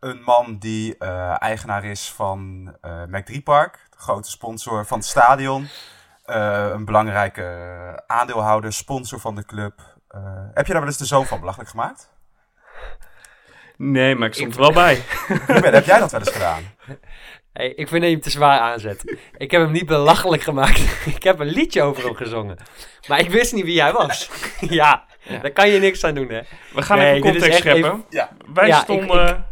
[0.00, 5.06] een man die eh, eigenaar is van eh Mac3 Park, de grote sponsor van het
[5.06, 5.68] stadion,
[6.24, 9.96] een belangrijke aandeelhouder, sponsor van de club?
[10.54, 12.16] Heb je daar wel eens de zoon van belachelijk gemaakt?
[13.78, 15.02] Nee, maar ik stond er wel bij.
[15.46, 16.62] Ruben, heb jij dat wel eens gedaan?
[17.52, 19.16] Hey, ik vind dat je hem te zwaar aanzet.
[19.36, 20.78] Ik heb hem niet belachelijk gemaakt.
[21.16, 22.56] ik heb een liedje over hem gezongen.
[23.08, 24.30] Maar ik wist niet wie hij was.
[24.60, 25.04] ja,
[25.42, 26.40] daar kan je niks aan doen, hè.
[26.74, 28.04] We gaan Nee, even context scheppen.
[28.10, 28.30] Ja.
[28.54, 29.46] Wij Ja, ik- stonden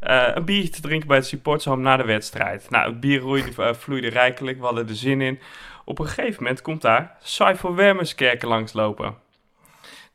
[0.00, 2.70] eh, een biertje te drinken bij het supportshome na de wedstrijd.
[2.70, 4.58] Nou, het bier roeide, eh, vloeide rijkelijk.
[4.58, 5.40] We hadden er zin in.
[5.84, 9.16] Op een gegeven moment komt daar Cypher Wermerskerken langslopen.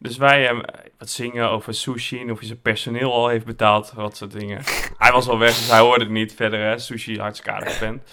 [0.04, 0.62] Dus wij hem
[0.98, 3.92] wat zingen over sushi en of hij zijn personeel al heeft betaald.
[3.96, 4.62] Wat soort dingen.
[4.98, 6.60] hij was al weg, dus hij hoorde het niet verder.
[6.70, 6.78] Hè.
[6.80, 8.04] Sushi, hartstikke aardig vent.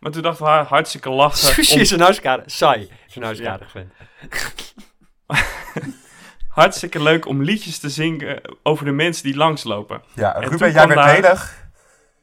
[0.00, 1.38] Maar toen dachten we, hartstikke lachen.
[1.38, 2.42] Sushi om- is een huiskade.
[2.46, 3.92] Saai is een huiskade vent.
[6.48, 10.02] hartstikke leuk om liedjes te zingen over de mensen die langslopen.
[10.14, 11.36] Ja, En Ruben, jij werd daar- heel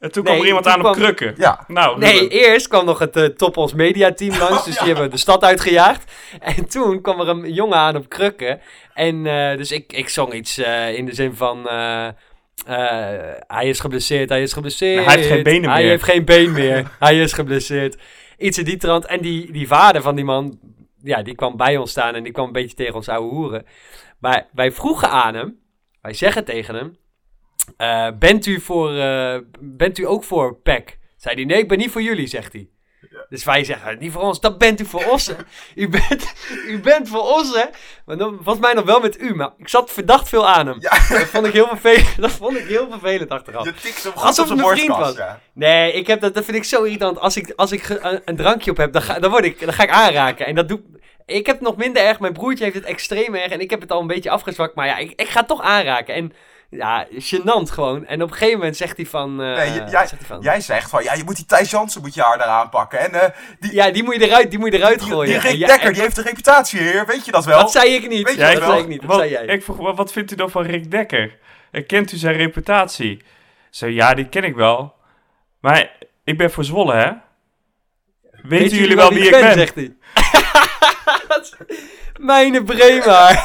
[0.01, 1.33] En toen Nee, kwam er iemand aan op krukken.
[1.37, 4.87] Ja, Nou, Nee, eerst kwam nog het uh, Top Ons Media team langs, dus die
[4.87, 6.11] hebben de stad uitgejaagd.
[6.39, 8.59] En toen kwam er een jongen aan op krukken.
[8.93, 11.67] En eh, dus ik, ik zong iets eh, in de zin van...
[11.69, 12.13] eh, eh,
[13.47, 15.05] hij is geblesseerd, hij is geblesseerd.
[15.05, 15.89] Hij heeft geen benen Hij meer.
[15.89, 17.97] heeft geen been meer, hij is geblesseerd.
[18.37, 19.05] Iets in die trant.
[19.05, 20.59] En die, die vader van die man,
[21.03, 23.65] ja, die kwam bij ons staan en die kwam een beetje tegen ons ouwe hoeren.
[24.19, 25.59] Maar wij vroegen aan hem,
[26.01, 26.99] wij zeggen tegen hem...
[27.77, 30.97] eh, bent, u voor, eh, bent u ook voor PEC?
[31.17, 32.69] Zei hij, nee, ik ben niet voor jullie, zegt hij.
[33.29, 35.27] Dus wij zeggen, niet voor ons, dat bent u voor ons.
[35.27, 35.33] hè.
[35.83, 36.33] U bent,
[36.67, 37.65] u bent voor ons, hè.
[38.05, 40.79] Maar dan, volgens mij nog wel met u, maar ik zat verdacht veel aan hem.
[40.79, 40.97] Dat
[41.27, 43.67] vond ik heel vervelend, dat vond ik heel vervelend achteraf.
[43.67, 45.15] Alsof goed op het mijn vriend was.
[45.15, 45.39] Ja.
[45.53, 47.19] Nee, ik heb dat, dat vind ik zo irritant.
[47.19, 49.73] Als ik, als ik een, een drankje op heb, dan ga, dan, word ik, dan
[49.73, 50.45] ga ik aanraken.
[50.45, 50.81] En dat doe
[51.25, 52.19] ik heb het nog minder erg.
[52.19, 53.51] Mijn broertje heeft het extreem erg.
[53.51, 54.75] En ik heb het al een beetje afgezwakt.
[54.75, 56.15] Maar ja, ik, ik ga het toch aanraken.
[56.15, 56.33] En
[56.71, 58.05] ja, gênant gewoon.
[58.05, 59.41] En op een gegeven moment zegt hij van...
[59.41, 61.71] eh, Nee, j- jij, zegt hij van jij zegt van, ja, je moet die Thijs
[61.71, 62.99] Jansen moet je harder aanpakken.
[62.99, 63.29] En eh,
[63.59, 65.41] die, Ja, die moet je eruit, die moet je eruit die, gooien.
[65.41, 67.59] die Rick Dekker, die heeft een reputatie hier, weet je dat wel?
[67.59, 68.25] Dat zei ik niet.
[68.27, 68.69] Weet je Ja, dat wel?
[68.69, 68.99] zei ik niet.
[69.01, 69.45] Dat wat, zei jij.
[69.45, 71.37] Ik vroeg, wat, vindt u dan van Rick Dekker?
[71.71, 73.21] Eh, Kent u zijn reputatie?
[73.69, 74.93] Zo, ja, die ken ik wel.
[75.61, 75.91] Maar
[76.23, 77.11] ik ben voor Zwolle, hè?
[78.43, 79.53] Weten jullie wel wie ik ben?
[79.53, 79.95] zegt hij.
[82.19, 83.29] Mijne Brema.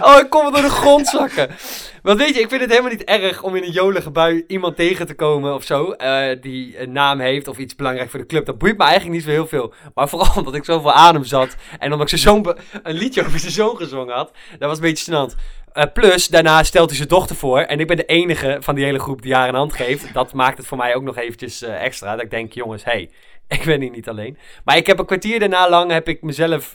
[0.00, 1.48] oh, ik kom wel door de grond zakken.
[2.02, 4.76] Want weet je, ik vind het helemaal niet erg om in een jolige bui iemand
[4.76, 5.90] tegen te komen of zo.
[5.90, 8.46] eh, die een naam heeft of iets belangrijk voor de club.
[8.46, 9.74] Dat boeit me eigenlijk niet zo heel veel.
[9.94, 11.56] Maar vooral omdat ik zoveel adem zat.
[11.78, 14.32] En omdat ik be- een liedje over zijn zoon gezongen had.
[14.58, 15.34] Dat was een beetje gênant.
[15.72, 17.58] Eh, plus, daarna stelt hij zijn dochter voor.
[17.58, 20.14] En ik ben de enige van die hele groep die haar een hand geeft.
[20.14, 22.12] Dat maakt het voor mij ook nog eventjes eh, extra.
[22.14, 23.10] Dat ik denk, jongens, hé, hey,
[23.58, 24.38] ik ben hier niet alleen.
[24.64, 26.74] Maar ik heb een kwartier daarna lang heb ik mezelf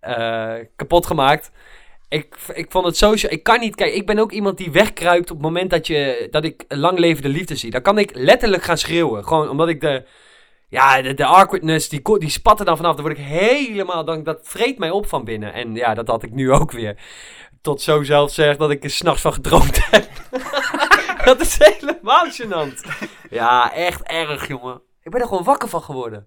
[0.00, 1.50] eh, kapot gemaakt.
[2.08, 3.12] Ik, ik vond het zo...
[3.12, 3.74] Ik kan niet...
[3.74, 6.98] Kijk, ik ben ook iemand die wegkruipt op het moment dat, je, dat ik lang
[6.98, 7.70] levende liefde zie.
[7.70, 9.24] Dan kan ik letterlijk gaan schreeuwen.
[9.24, 10.04] Gewoon omdat ik de...
[10.68, 12.94] Ja, de, awkwardness, die, die spat dan vanaf.
[12.94, 14.04] Dan word ik helemaal...
[14.04, 15.52] Dan, dat vreet mij op van binnen.
[15.52, 17.02] En ja, dat had ik nu ook weer.
[17.62, 20.08] Tot zo zelf zeg dat ik er s'nachts van gedroomd heb.
[21.24, 23.08] dat is helemaal gênant.
[23.30, 24.82] Ja, echt erg, jongen.
[25.02, 26.26] Ik ben er gewoon wakker van geworden.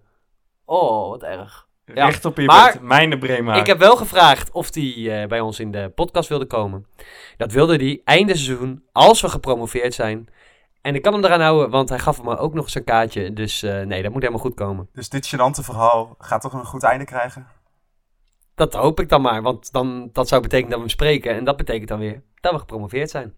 [0.65, 1.67] Oh, wat erg.
[1.85, 2.81] Ja, Recht op je maar- bed.
[2.81, 3.55] Mijne Brema.
[3.55, 6.85] Ik heb wel gevraagd of hij eh, bij ons in de podcast wilde komen.
[7.37, 10.27] Dat wilde hij einde seizoen, als we gepromoveerd zijn.
[10.81, 13.33] En ik kan hem eraan houden, want hij gaf me ook nog zijn kaartje.
[13.33, 14.89] Dus eh, nee, dat moet helemaal goed komen.
[14.93, 17.47] Dus dit gênante verhaal gaat toch een goed einde krijgen?
[18.55, 21.35] Dat hoop ik dan maar, want dan, dat zou betekenen dat we hem spreken.
[21.35, 23.33] En dat betekent dan weer dat we gepromoveerd zijn.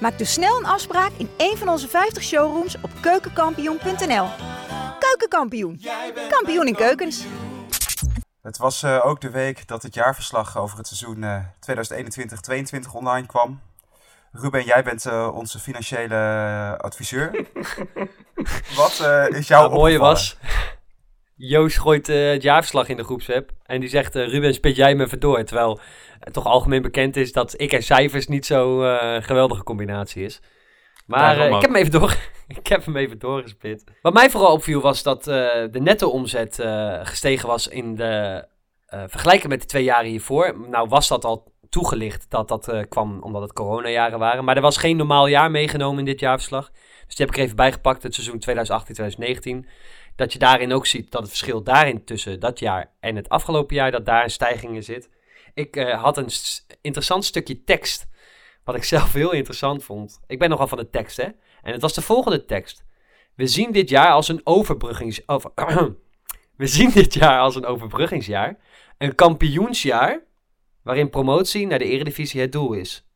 [0.00, 4.26] Maak dus snel een afspraak in een van onze 50 showrooms op keukenkampioen.nl.
[5.10, 5.80] Keukenkampioen,
[6.30, 7.24] kampioen in keukens.
[8.42, 11.44] Het was eh, ook de week dat het jaarverslag over het seizoen eh
[12.88, 13.60] 2021-2022 online kwam.
[14.32, 17.46] Ruben, jij bent eh, onze financiële eh, adviseur.
[18.76, 20.36] Wat eh, is jouw het mooie was,
[21.42, 23.50] Joost gooit eh, het jaarverslag in de groepsapp.
[23.62, 25.44] En die zegt, eh, Ruben, spit jij me even door.
[25.44, 25.80] Terwijl
[26.18, 30.40] het toch algemeen bekend is dat ik en cijfers niet zo'n eh, geweldige combinatie is.
[31.10, 32.16] Maar eh, ik heb hem even door.
[32.46, 33.84] ik heb hem even doorgespit.
[34.02, 35.34] Wat mij vooral opviel was dat eh,
[35.70, 38.44] de netto-omzet eh, gestegen was in de
[39.06, 40.58] vergelijking met de twee jaren hiervoor.
[40.68, 44.44] Nou was dat al toegelicht dat dat kwam omdat het coronajaren waren.
[44.44, 46.70] Maar er was geen normaal jaar meegenomen in dit jaarverslag.
[47.06, 49.68] Dus die heb ik er even bijgepakt, het seizoen 2018-2019.
[50.16, 53.76] Dat je daarin ook ziet dat het verschil daarin tussen dat jaar en het afgelopen
[53.76, 55.10] jaar, dat daar een stijging in zit.
[55.54, 56.30] Ik had een
[56.80, 58.08] interessant stukje tekst,
[58.64, 60.20] wat ik zelf heel interessant vond.
[60.26, 61.28] Ik ben nogal van de tekst, hè.
[61.62, 62.84] En het was de volgende tekst.
[63.34, 65.28] We zien dit jaar als een overbruggings...
[65.28, 65.50] Over,
[66.56, 68.58] we zien dit jaar als een overbruggingsjaar.
[68.98, 70.22] Een kampioensjaar
[70.82, 73.08] waarin promotie naar de eredivisie het doel is.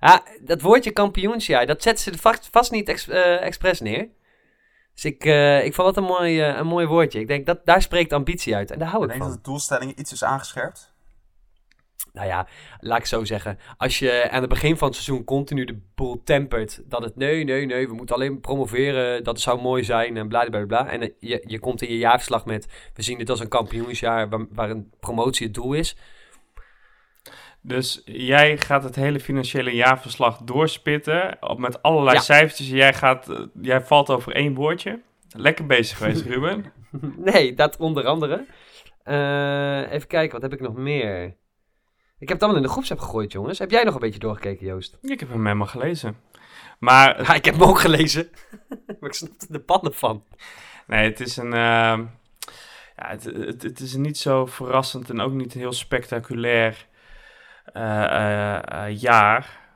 [0.00, 4.08] Ja, dat woordje kampioensjaar, dat zetten ze vast, vast niet ex, eh, expres neer.
[4.94, 7.20] Dus ik, eh, ik vond dat een mooi, eh, een mooi woordje.
[7.20, 9.32] Ik denk dat daar spreekt ambitie uit en daar hou Ik ik denk van.
[9.32, 10.94] dat de doelstelling iets is aangescherpt.
[12.18, 12.46] Nou ja,
[12.80, 13.58] laat ik zo zeggen.
[13.76, 16.82] Als je aan het begin van het seizoen continu de boel tempert.
[16.84, 19.24] Dat het nee, nee, nee, we moeten alleen promoveren.
[19.24, 20.88] Dat zou mooi zijn en bla bla bla.
[20.88, 22.90] En je, je komt in je jaarverslag met.
[22.94, 25.96] We zien dit als een kampioensjaar waar, waar een promotie het doel is.
[27.60, 32.22] Dus jij gaat het hele financiële jaarverslag doorspitten op- met allerlei Ja.
[32.22, 32.68] cijfertjes.
[32.68, 35.00] Jij, gaat, eh, jij valt over één woordje.
[35.36, 36.72] Lekker bezig geweest, Ruben.
[37.16, 38.46] nee, dat onder andere.
[39.02, 41.34] Eh, even kijken, wat heb ik nog meer?
[42.18, 43.58] Ik heb het allemaal in de groepsapp gegooid, jongens.
[43.58, 44.98] Heb jij nog een beetje doorgekeken, Joost?
[45.02, 46.16] Ik heb hem helemaal gelezen.
[46.78, 48.30] Maar Ja, ik heb hem ook gelezen.
[49.00, 50.24] maar ik snap er de pannen van.
[50.86, 51.52] nee, het is een...
[51.52, 52.04] ehm,
[52.96, 56.86] ja, het, het, het is niet zo verrassend en ook niet een heel spectaculair
[57.72, 59.66] eh, eh, eh, jaar.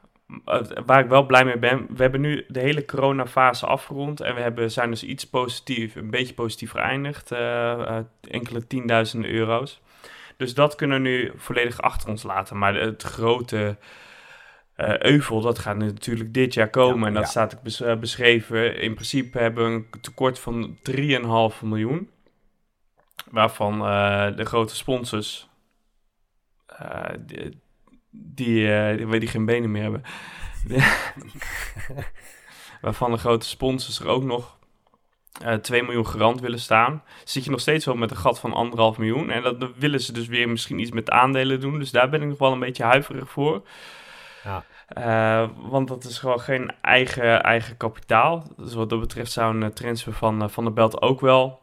[0.86, 4.40] Waar ik wel blij mee ben, we hebben nu de hele coronafase afgerond en we
[4.40, 7.30] hebben, zijn dus iets positief, een beetje positief geëindigd,
[8.20, 9.80] enkele tienduizenden euro's.
[10.36, 12.58] Dus dat kunnen we nu volledig achter ons laten.
[12.58, 13.76] Maar het grote
[14.74, 17.00] eh, euvel, dat gaat natuurlijk dit jaar komen.
[17.00, 17.28] Ja, en dat ja.
[17.28, 18.80] staat ook bes- eh, beschreven.
[18.80, 22.10] In principe hebben we een tekort van 3,5 miljoen.
[23.30, 25.48] Waarvan eh, de grote sponsors,
[27.26, 27.60] die,
[28.10, 30.02] die, die, die geen benen meer hebben.
[32.82, 34.58] waarvan de grote sponsors er ook nog
[35.40, 37.02] eh 2 miljoen garant willen staan.
[37.24, 39.30] Zit je nog steeds wel met een gat van anderhalf miljoen.
[39.30, 41.78] En dat willen ze dus weer misschien iets met aandelen doen.
[41.78, 43.62] Dus daar ben ik nog wel een beetje huiverig voor.
[44.44, 44.64] Ja.
[44.86, 48.44] Eh, want dat is gewoon geen eigen, eigen kapitaal.
[48.56, 51.61] Dus wat dat betreft zou een eh, transfer van, van de Belt ook wel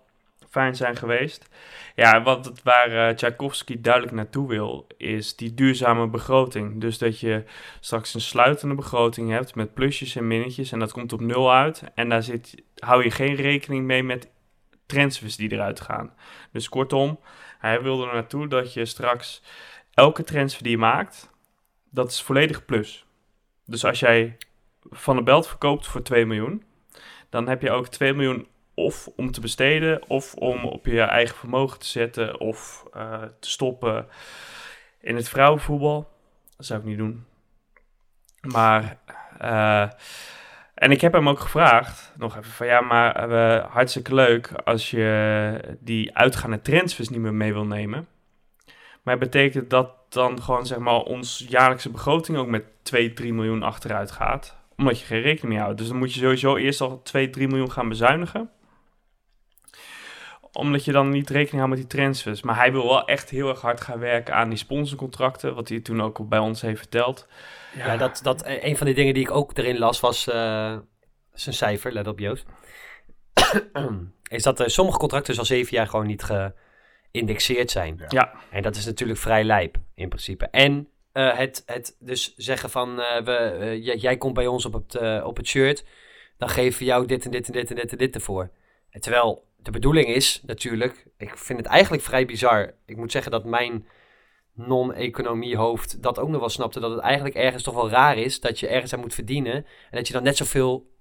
[0.50, 1.50] fijn zijn geweest.
[1.96, 6.82] Ja, wat het, waar eh Tchaikovsky duidelijk naartoe wil, is die duurzame begroting.
[6.82, 7.44] Dus dat je
[7.80, 11.84] straks een sluitende begroting hebt met plusjes en minnetjes en dat komt op nul uit.
[11.96, 14.30] En daar zit, hou je geen rekening mee met
[14.86, 16.14] transfers die eruit gaan.
[16.52, 17.20] Dus kortom,
[17.60, 19.42] hij wilde er naartoe dat je straks
[19.94, 21.30] elke transfer die je maakt,
[21.90, 23.06] dat is volledig plus.
[23.66, 24.38] Dus als jij
[24.90, 26.64] Van de Belt verkoopt voor 2 miljoen,
[27.30, 28.48] dan heb je ook 2 miljoen
[28.80, 33.50] of om te besteden, of om op je eigen vermogen te zetten, of eh, te
[33.50, 34.08] stoppen
[35.02, 36.10] in het vrouwenvoetbal.
[36.58, 37.26] Dat zou ik niet doen.
[38.42, 38.98] Maar,
[39.38, 39.90] eh,
[40.74, 44.92] en ik heb hem ook gevraagd, nog even van ja, maar eh, hartstikke leuk als
[44.92, 48.08] je die uitgaande transfers niet meer mee wil nemen.
[49.04, 53.64] Maar betekent dat dan gewoon zeg maar ons jaarlijkse begroting ook met 2, 3 miljoen
[53.64, 54.58] achteruit gaat?
[54.78, 55.78] Omdat je geen rekening mee houdt.
[55.78, 58.50] Dus dan moet je sowieso eerst al 2, 3 miljoen gaan bezuinigen
[60.52, 62.42] omdat je dan niet rekening houdt met die transfers.
[62.42, 65.56] Maar hij wil wel echt heel erg hard gaan werken aan die sponsorcontracten.
[65.56, 67.28] Wat hij toen ook bij ons heeft verteld.
[67.76, 70.78] Ja, dat, dat, een van de dingen die ik ook erin las was uh,
[71.34, 71.94] zijn cijfer.
[71.94, 72.46] Let op Joost.
[74.28, 76.24] is dat uh, sommige contracten dus al zeven jaar gewoon niet
[77.12, 78.04] geïndexeerd zijn.
[78.08, 78.34] Ja.
[78.52, 80.48] En dat is natuurlijk vrij lijp in principe.
[80.48, 85.38] En uh, het, het dus zeggen van we, jij komt bij ons op het, op
[85.38, 85.86] het shirt.
[86.38, 88.50] Dan geven we jou dit en dit en dit en dit en dit ervoor.
[88.90, 92.74] En terwijl de bedoeling is natuurlijk, ik vind het eigenlijk vrij bizar.
[92.86, 93.88] Ik moet zeggen dat mijn
[94.54, 96.80] non-economie hoofd dat ook nog wel snapte.
[96.80, 99.54] Dat het eigenlijk ergens toch wel raar is dat je ergens aan moet verdienen.
[99.56, 99.66] En
[99.98, 100.92] dat je dan net zoveel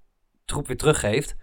[0.44, 1.36] troep weer teruggeeft.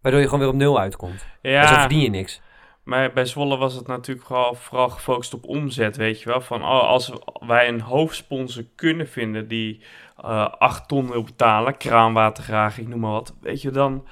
[0.00, 1.26] Waardoor je gewoon weer op nul uitkomt.
[1.42, 1.60] Ja.
[1.60, 2.40] Dus dan verdien je niks.
[2.84, 6.40] Maar bij Zwolle was het natuurlijk vooral, vooral gefocust op omzet, weet je wel.
[6.40, 7.12] Van oh, als
[7.46, 9.82] wij een hoofdsponsor kunnen vinden die
[10.24, 13.34] uh, 8 ton wil betalen, kraanwater graag, ik noem maar wat.
[13.40, 14.06] Weet je, dan,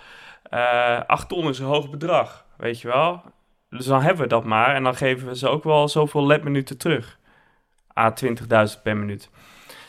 [0.51, 3.23] uh, eh, 8 ton is een hoog bedrag, weet je wel.
[3.71, 4.75] Dus dan hebben we dat maar.
[4.75, 7.19] En dan geven we ze ook wel zoveel ledminuten terug.
[7.99, 9.31] A 20.000 per minuut.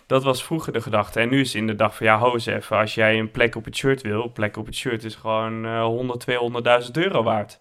[0.08, 1.20] Dat was vroeger de gedachte.
[1.20, 2.78] En nu is in de dag van, ja, ho even.
[2.78, 5.84] Als jij een plek op het shirt wil, plek op het shirt is gewoon uh,
[5.84, 6.26] 100,
[6.86, 7.60] 200.000 euro waard.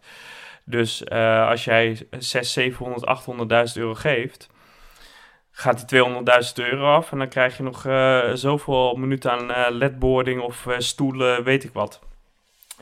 [0.65, 3.23] Dus uh, als jij 6, 700,
[3.71, 4.51] 800.000 euro geeft,
[5.51, 6.13] gaat die 200.000
[6.55, 7.13] euro af.
[7.13, 12.01] En dan krijg je nog uh, zoveel minuten aan ledboarding of stoelen, weet ik wat.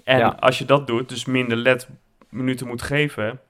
[0.06, 3.40] En als je dat doet, dus minder LED-minuten moet geven,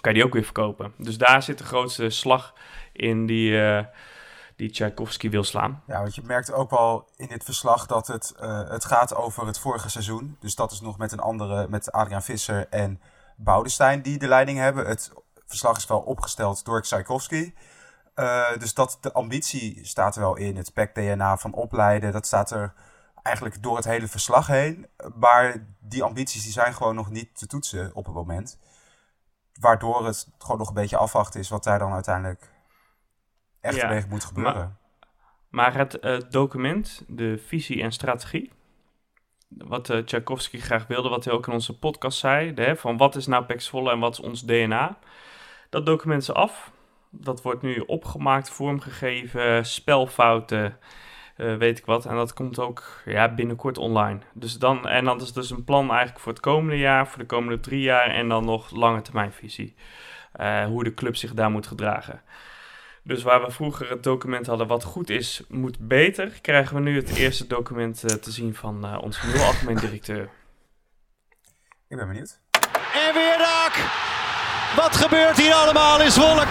[0.00, 0.92] kan je die ook weer verkopen.
[0.96, 2.54] Dus daar zit de grootste slag
[2.92, 3.80] in die, uh,
[4.56, 5.82] die Tchaikovsky wil slaan.
[5.86, 9.46] Ja, want je merkt ook wel in dit verslag dat het, uh, het gaat over
[9.46, 10.36] het vorige seizoen.
[10.40, 13.00] Dus dat is nog met een andere, met Adriaan Visser en
[13.36, 14.86] Boudestein die de leiding hebben.
[14.86, 15.12] Het
[15.46, 17.52] verslag is wel opgesteld door Tchaikovsky.
[18.14, 20.56] Uh, dus dat, de ambitie staat er wel in.
[20.56, 22.72] Het PEC-DNA van opleiden, dat staat er
[23.22, 24.86] eigenlijk door het hele verslag heen.
[25.14, 28.58] Maar die ambities die zijn gewoon nog niet te toetsen op het moment.
[29.60, 32.50] Waardoor het gewoon nog een beetje afwachten is wat daar dan uiteindelijk
[33.60, 34.54] echt ja, moet gebeuren.
[34.54, 34.76] Maar,
[35.48, 38.52] maar het uh, document, de visie en strategie,
[39.48, 43.16] wat uh, Tchaikovsky graag wilde, wat hij ook in onze podcast zei, de, van wat
[43.16, 44.98] is nou Pexvolle en wat is ons DNA,
[45.70, 46.72] dat document is af.
[47.10, 50.78] Dat wordt nu opgemaakt, vormgegeven, spelfouten,
[51.38, 52.06] uh, weet ik wat.
[52.06, 54.18] En dat komt ook ja, binnenkort online.
[54.32, 57.26] Dus dan, en dan is dus een plan eigenlijk voor het komende jaar, voor de
[57.26, 59.74] komende drie jaar en dan nog lange termijnvisie.
[60.40, 62.22] Uh, hoe de club zich daar moet gedragen.
[63.02, 66.96] Dus waar we vroeger het document hadden wat goed is, moet beter, krijgen we nu
[66.96, 70.28] het eerste document uh, te zien van uh, onze nieuwe algemeen directeur.
[71.88, 72.40] Ik ben benieuwd.
[72.94, 74.06] En weer raak!
[74.76, 76.46] Wat gebeurt hier allemaal in Zwolle?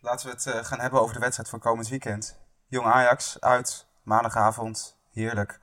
[0.00, 2.41] Laten we het uh, gaan hebben over de wedstrijd van komend weekend.
[2.72, 5.60] Jong Ajax uit, maandagavond, heerlijk.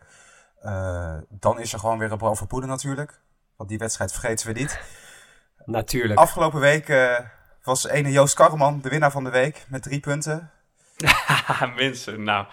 [0.66, 3.22] Uh, dan is er gewoon weer een Bral Poeden natuurlijk.
[3.56, 4.80] Want die wedstrijd vergeten we niet.
[5.66, 6.20] Natuurlijk.
[6.20, 7.20] Afgelopen week uh,
[7.64, 10.52] was ene Joost Karreman de winnaar van de week met drie punten.
[11.76, 12.46] Mensen, nou,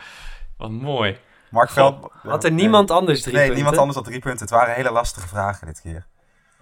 [0.56, 1.18] wat mooi.
[1.50, 2.10] Mark Veld...
[2.22, 3.56] Had er niemand anders drie nee, punten?
[3.56, 4.40] niemand anders had drie punten.
[4.40, 6.06] Het waren hele lastige vragen dit keer.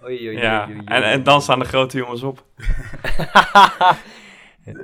[0.03, 2.43] Oei, oei, ja, oei, oei, En, en dan staan de grote jongens op.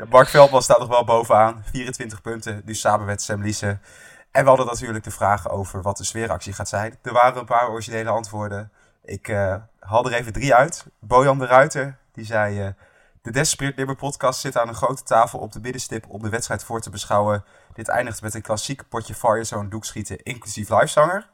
[0.10, 1.64] Mark Veldman staat nog wel bovenaan.
[1.72, 2.62] 24 punten.
[2.66, 3.80] Nu samen met Sam Liese.
[4.32, 6.98] En we hadden natuurlijk de vraag over wat de sfeeractie gaat zijn.
[7.02, 8.72] Er waren een paar originele antwoorden.
[9.04, 10.86] Ik uh, haal er even drie uit.
[11.00, 12.66] Bojan de Ruiter, die zei...
[12.66, 12.68] Uh,
[13.22, 16.64] de Desperate Nimmer podcast zit aan een grote tafel op de middenstip om de wedstrijd
[16.64, 17.44] voor te beschouwen.
[17.74, 21.30] Dit eindigt met een klassiek potje Firezone doekschieten, inclusief livezanger.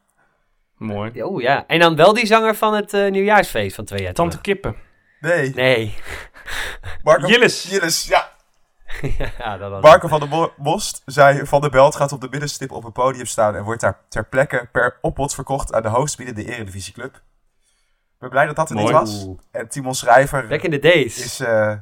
[0.78, 1.24] Mooi.
[1.24, 4.42] Oh ja, en dan wel die zanger van het uh, nieuwjaarsfeest van twee jaar Tante
[4.42, 4.76] Kippen.
[5.20, 5.54] Nee.
[5.54, 5.96] Nee.
[7.04, 7.64] Marco, Jillis.
[7.64, 8.37] Jillis, ja.
[9.38, 11.46] ja, dat Marco van der Most zei...
[11.46, 13.56] Van der Belt gaat op de middenstip op een podium staan...
[13.56, 15.74] en wordt daar ter plekke per opbod verkocht...
[15.74, 17.16] aan de hoogstbiedende eredivisieclub.
[17.16, 19.28] Ik ben blij dat dat er niet was.
[19.52, 20.48] En Timon Schrijver...
[20.48, 21.18] Back in the days.
[21.18, 21.74] Is uh,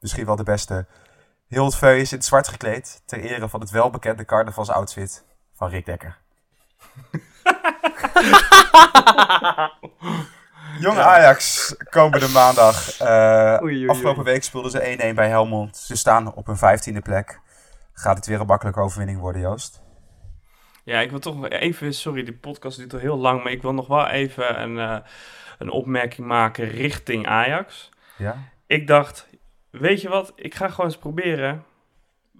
[0.00, 0.86] misschien wel de beste.
[1.48, 3.02] Heel het veu is in het zwart gekleed...
[3.04, 6.18] ter ere van het welbekende carnavalsoutfit van Rick Dekker.
[10.80, 13.00] Jong Ajax komende maandag.
[13.02, 15.76] Uh, oei, oei, afgelopen week speelden ze 1-1 bij Helmond.
[15.76, 17.40] Ze staan op een vijftiende plek.
[17.92, 19.82] Gaat het weer een makkelijke overwinning worden, Joost?
[20.84, 21.94] Ja, ik wil toch nog even...
[21.94, 23.42] Sorry, die podcast duurt al heel lang...
[23.42, 24.96] maar ik wil nog wel even een, uh,
[25.58, 27.90] een opmerking maken richting Ajax.
[28.16, 28.36] Ja?
[28.66, 29.28] Ik dacht,
[29.70, 30.32] weet je wat?
[30.34, 31.64] Ik ga gewoon eens proberen.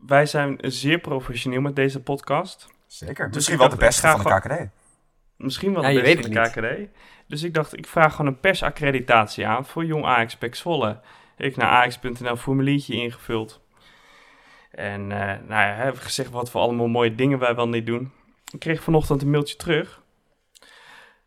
[0.07, 2.67] Wij zijn zeer professioneel met deze podcast.
[2.87, 3.27] Zeker.
[3.27, 4.82] Dus Misschien wel de beste van de KKD.
[5.43, 6.91] Misschien wel Ja, de je beste van de KKD.
[7.27, 11.01] Dus ik dacht, ik vraag gewoon een persaccreditatie aan voor Jong Ajax Pek Zwolle.
[11.37, 13.61] Ik naar ajax.nl formuliertje ingevuld.
[14.71, 18.13] En eh nou ja, hebben gezegd wat voor allemaal mooie dingen wij wel niet doen.
[18.53, 20.03] Ik kreeg vanochtend een mailtje terug.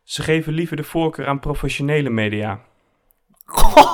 [0.03, 2.59] Ze geven liever de voorkeur aan professionele media.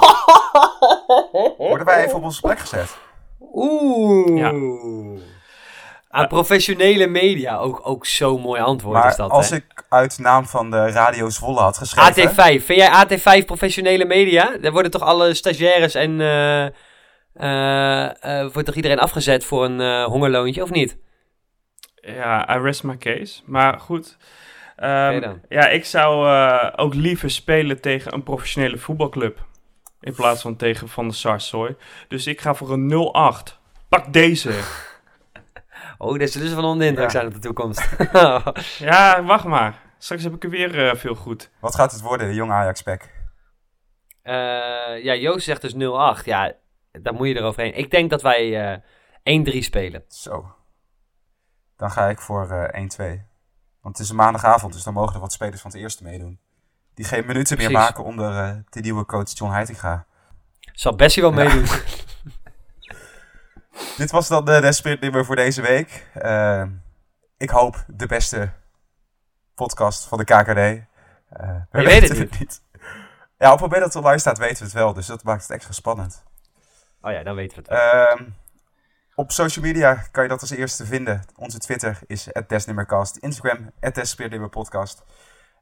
[1.58, 2.98] Worden wij even op onze plek gezet?
[3.40, 4.38] Oeh.
[4.38, 4.50] Ja.
[6.10, 7.58] Aan professionele media.
[7.58, 9.32] Ook, ook zo'n mooi antwoord is dat.
[9.32, 9.56] als hè?
[9.56, 12.30] ik uit naam van de Radio Zwolle had geschreven...
[12.32, 12.64] AT5.
[12.66, 14.58] Vind jij AT5 professionele media?
[14.62, 16.22] Daar worden toch alle stagiaires en...
[16.22, 16.66] eh,
[17.34, 18.06] eh,
[18.40, 20.98] eh, wordt toch iedereen afgezet voor een eh, hongerloontje, of niet?
[21.96, 23.42] Ja, I rest my case.
[23.46, 24.18] Maar goed.
[24.76, 25.42] Ehm, Oké dan.
[25.50, 29.40] ja, ik zou eh, ook liever spelen tegen een professionele voetbalclub.
[30.02, 31.76] In plaats van tegen Van der Sarsoy.
[32.08, 32.90] Dus ik ga voor een
[33.52, 33.58] 0-8.
[33.90, 34.52] Pak deze.
[36.04, 37.12] Oh, is dus van onder de indruk Ja.
[37.12, 37.90] zijn op de toekomst.
[38.90, 39.82] ja, wacht maar.
[39.98, 41.50] Straks heb ik er weer eh, veel goed.
[41.60, 43.10] Wat gaat het worden, de jong Ajax-pack?
[44.22, 44.34] Eh,
[45.04, 46.26] ja, Joost zegt dus 0-8.
[46.26, 46.54] Ja,
[46.92, 47.78] daar moet je eroverheen.
[47.78, 48.72] Ik denk dat wij
[49.24, 50.04] eh 1-3 spelen.
[50.08, 50.56] Zo.
[51.78, 53.22] Dan ga ik voor eh 1-2.
[53.82, 56.40] Want het is een maandagavond, dus dan mogen er wat spelers van het eerste meedoen.
[56.94, 57.86] Die geen minuten meer Precies.
[57.88, 60.06] maken onder eh, de nieuwe coach John Heitinga.
[60.74, 61.66] Zal Bessie wel meedoen.
[63.98, 66.08] Dit was dan de Desperate voor deze week.
[66.14, 66.64] Eh,
[67.38, 68.52] ik hoop de beste
[69.56, 70.58] podcast van de KKD.
[71.30, 72.62] Eh, we weet het niet.
[73.38, 75.42] Ja, op het moment dat het online staat weten we het wel, dus dat maakt
[75.42, 76.24] het extra spannend.
[77.02, 78.08] Oh ja, dan weten we het wel.
[78.08, 78.24] Ehm,
[79.16, 81.24] op social media kan je dat als eerste vinden.
[81.36, 85.04] Onze Twitter is @desnimmercast, Instagram @despeerdimmerpodcast.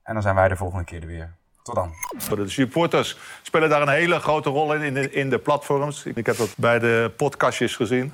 [0.03, 1.37] En dan zijn wij de volgende keer er weer.
[1.73, 1.93] Dan.
[2.35, 6.05] De supporters spelen daar een hele grote rol in, in de platforms.
[6.05, 8.11] Ik heb dat bij de podcastjes gezien.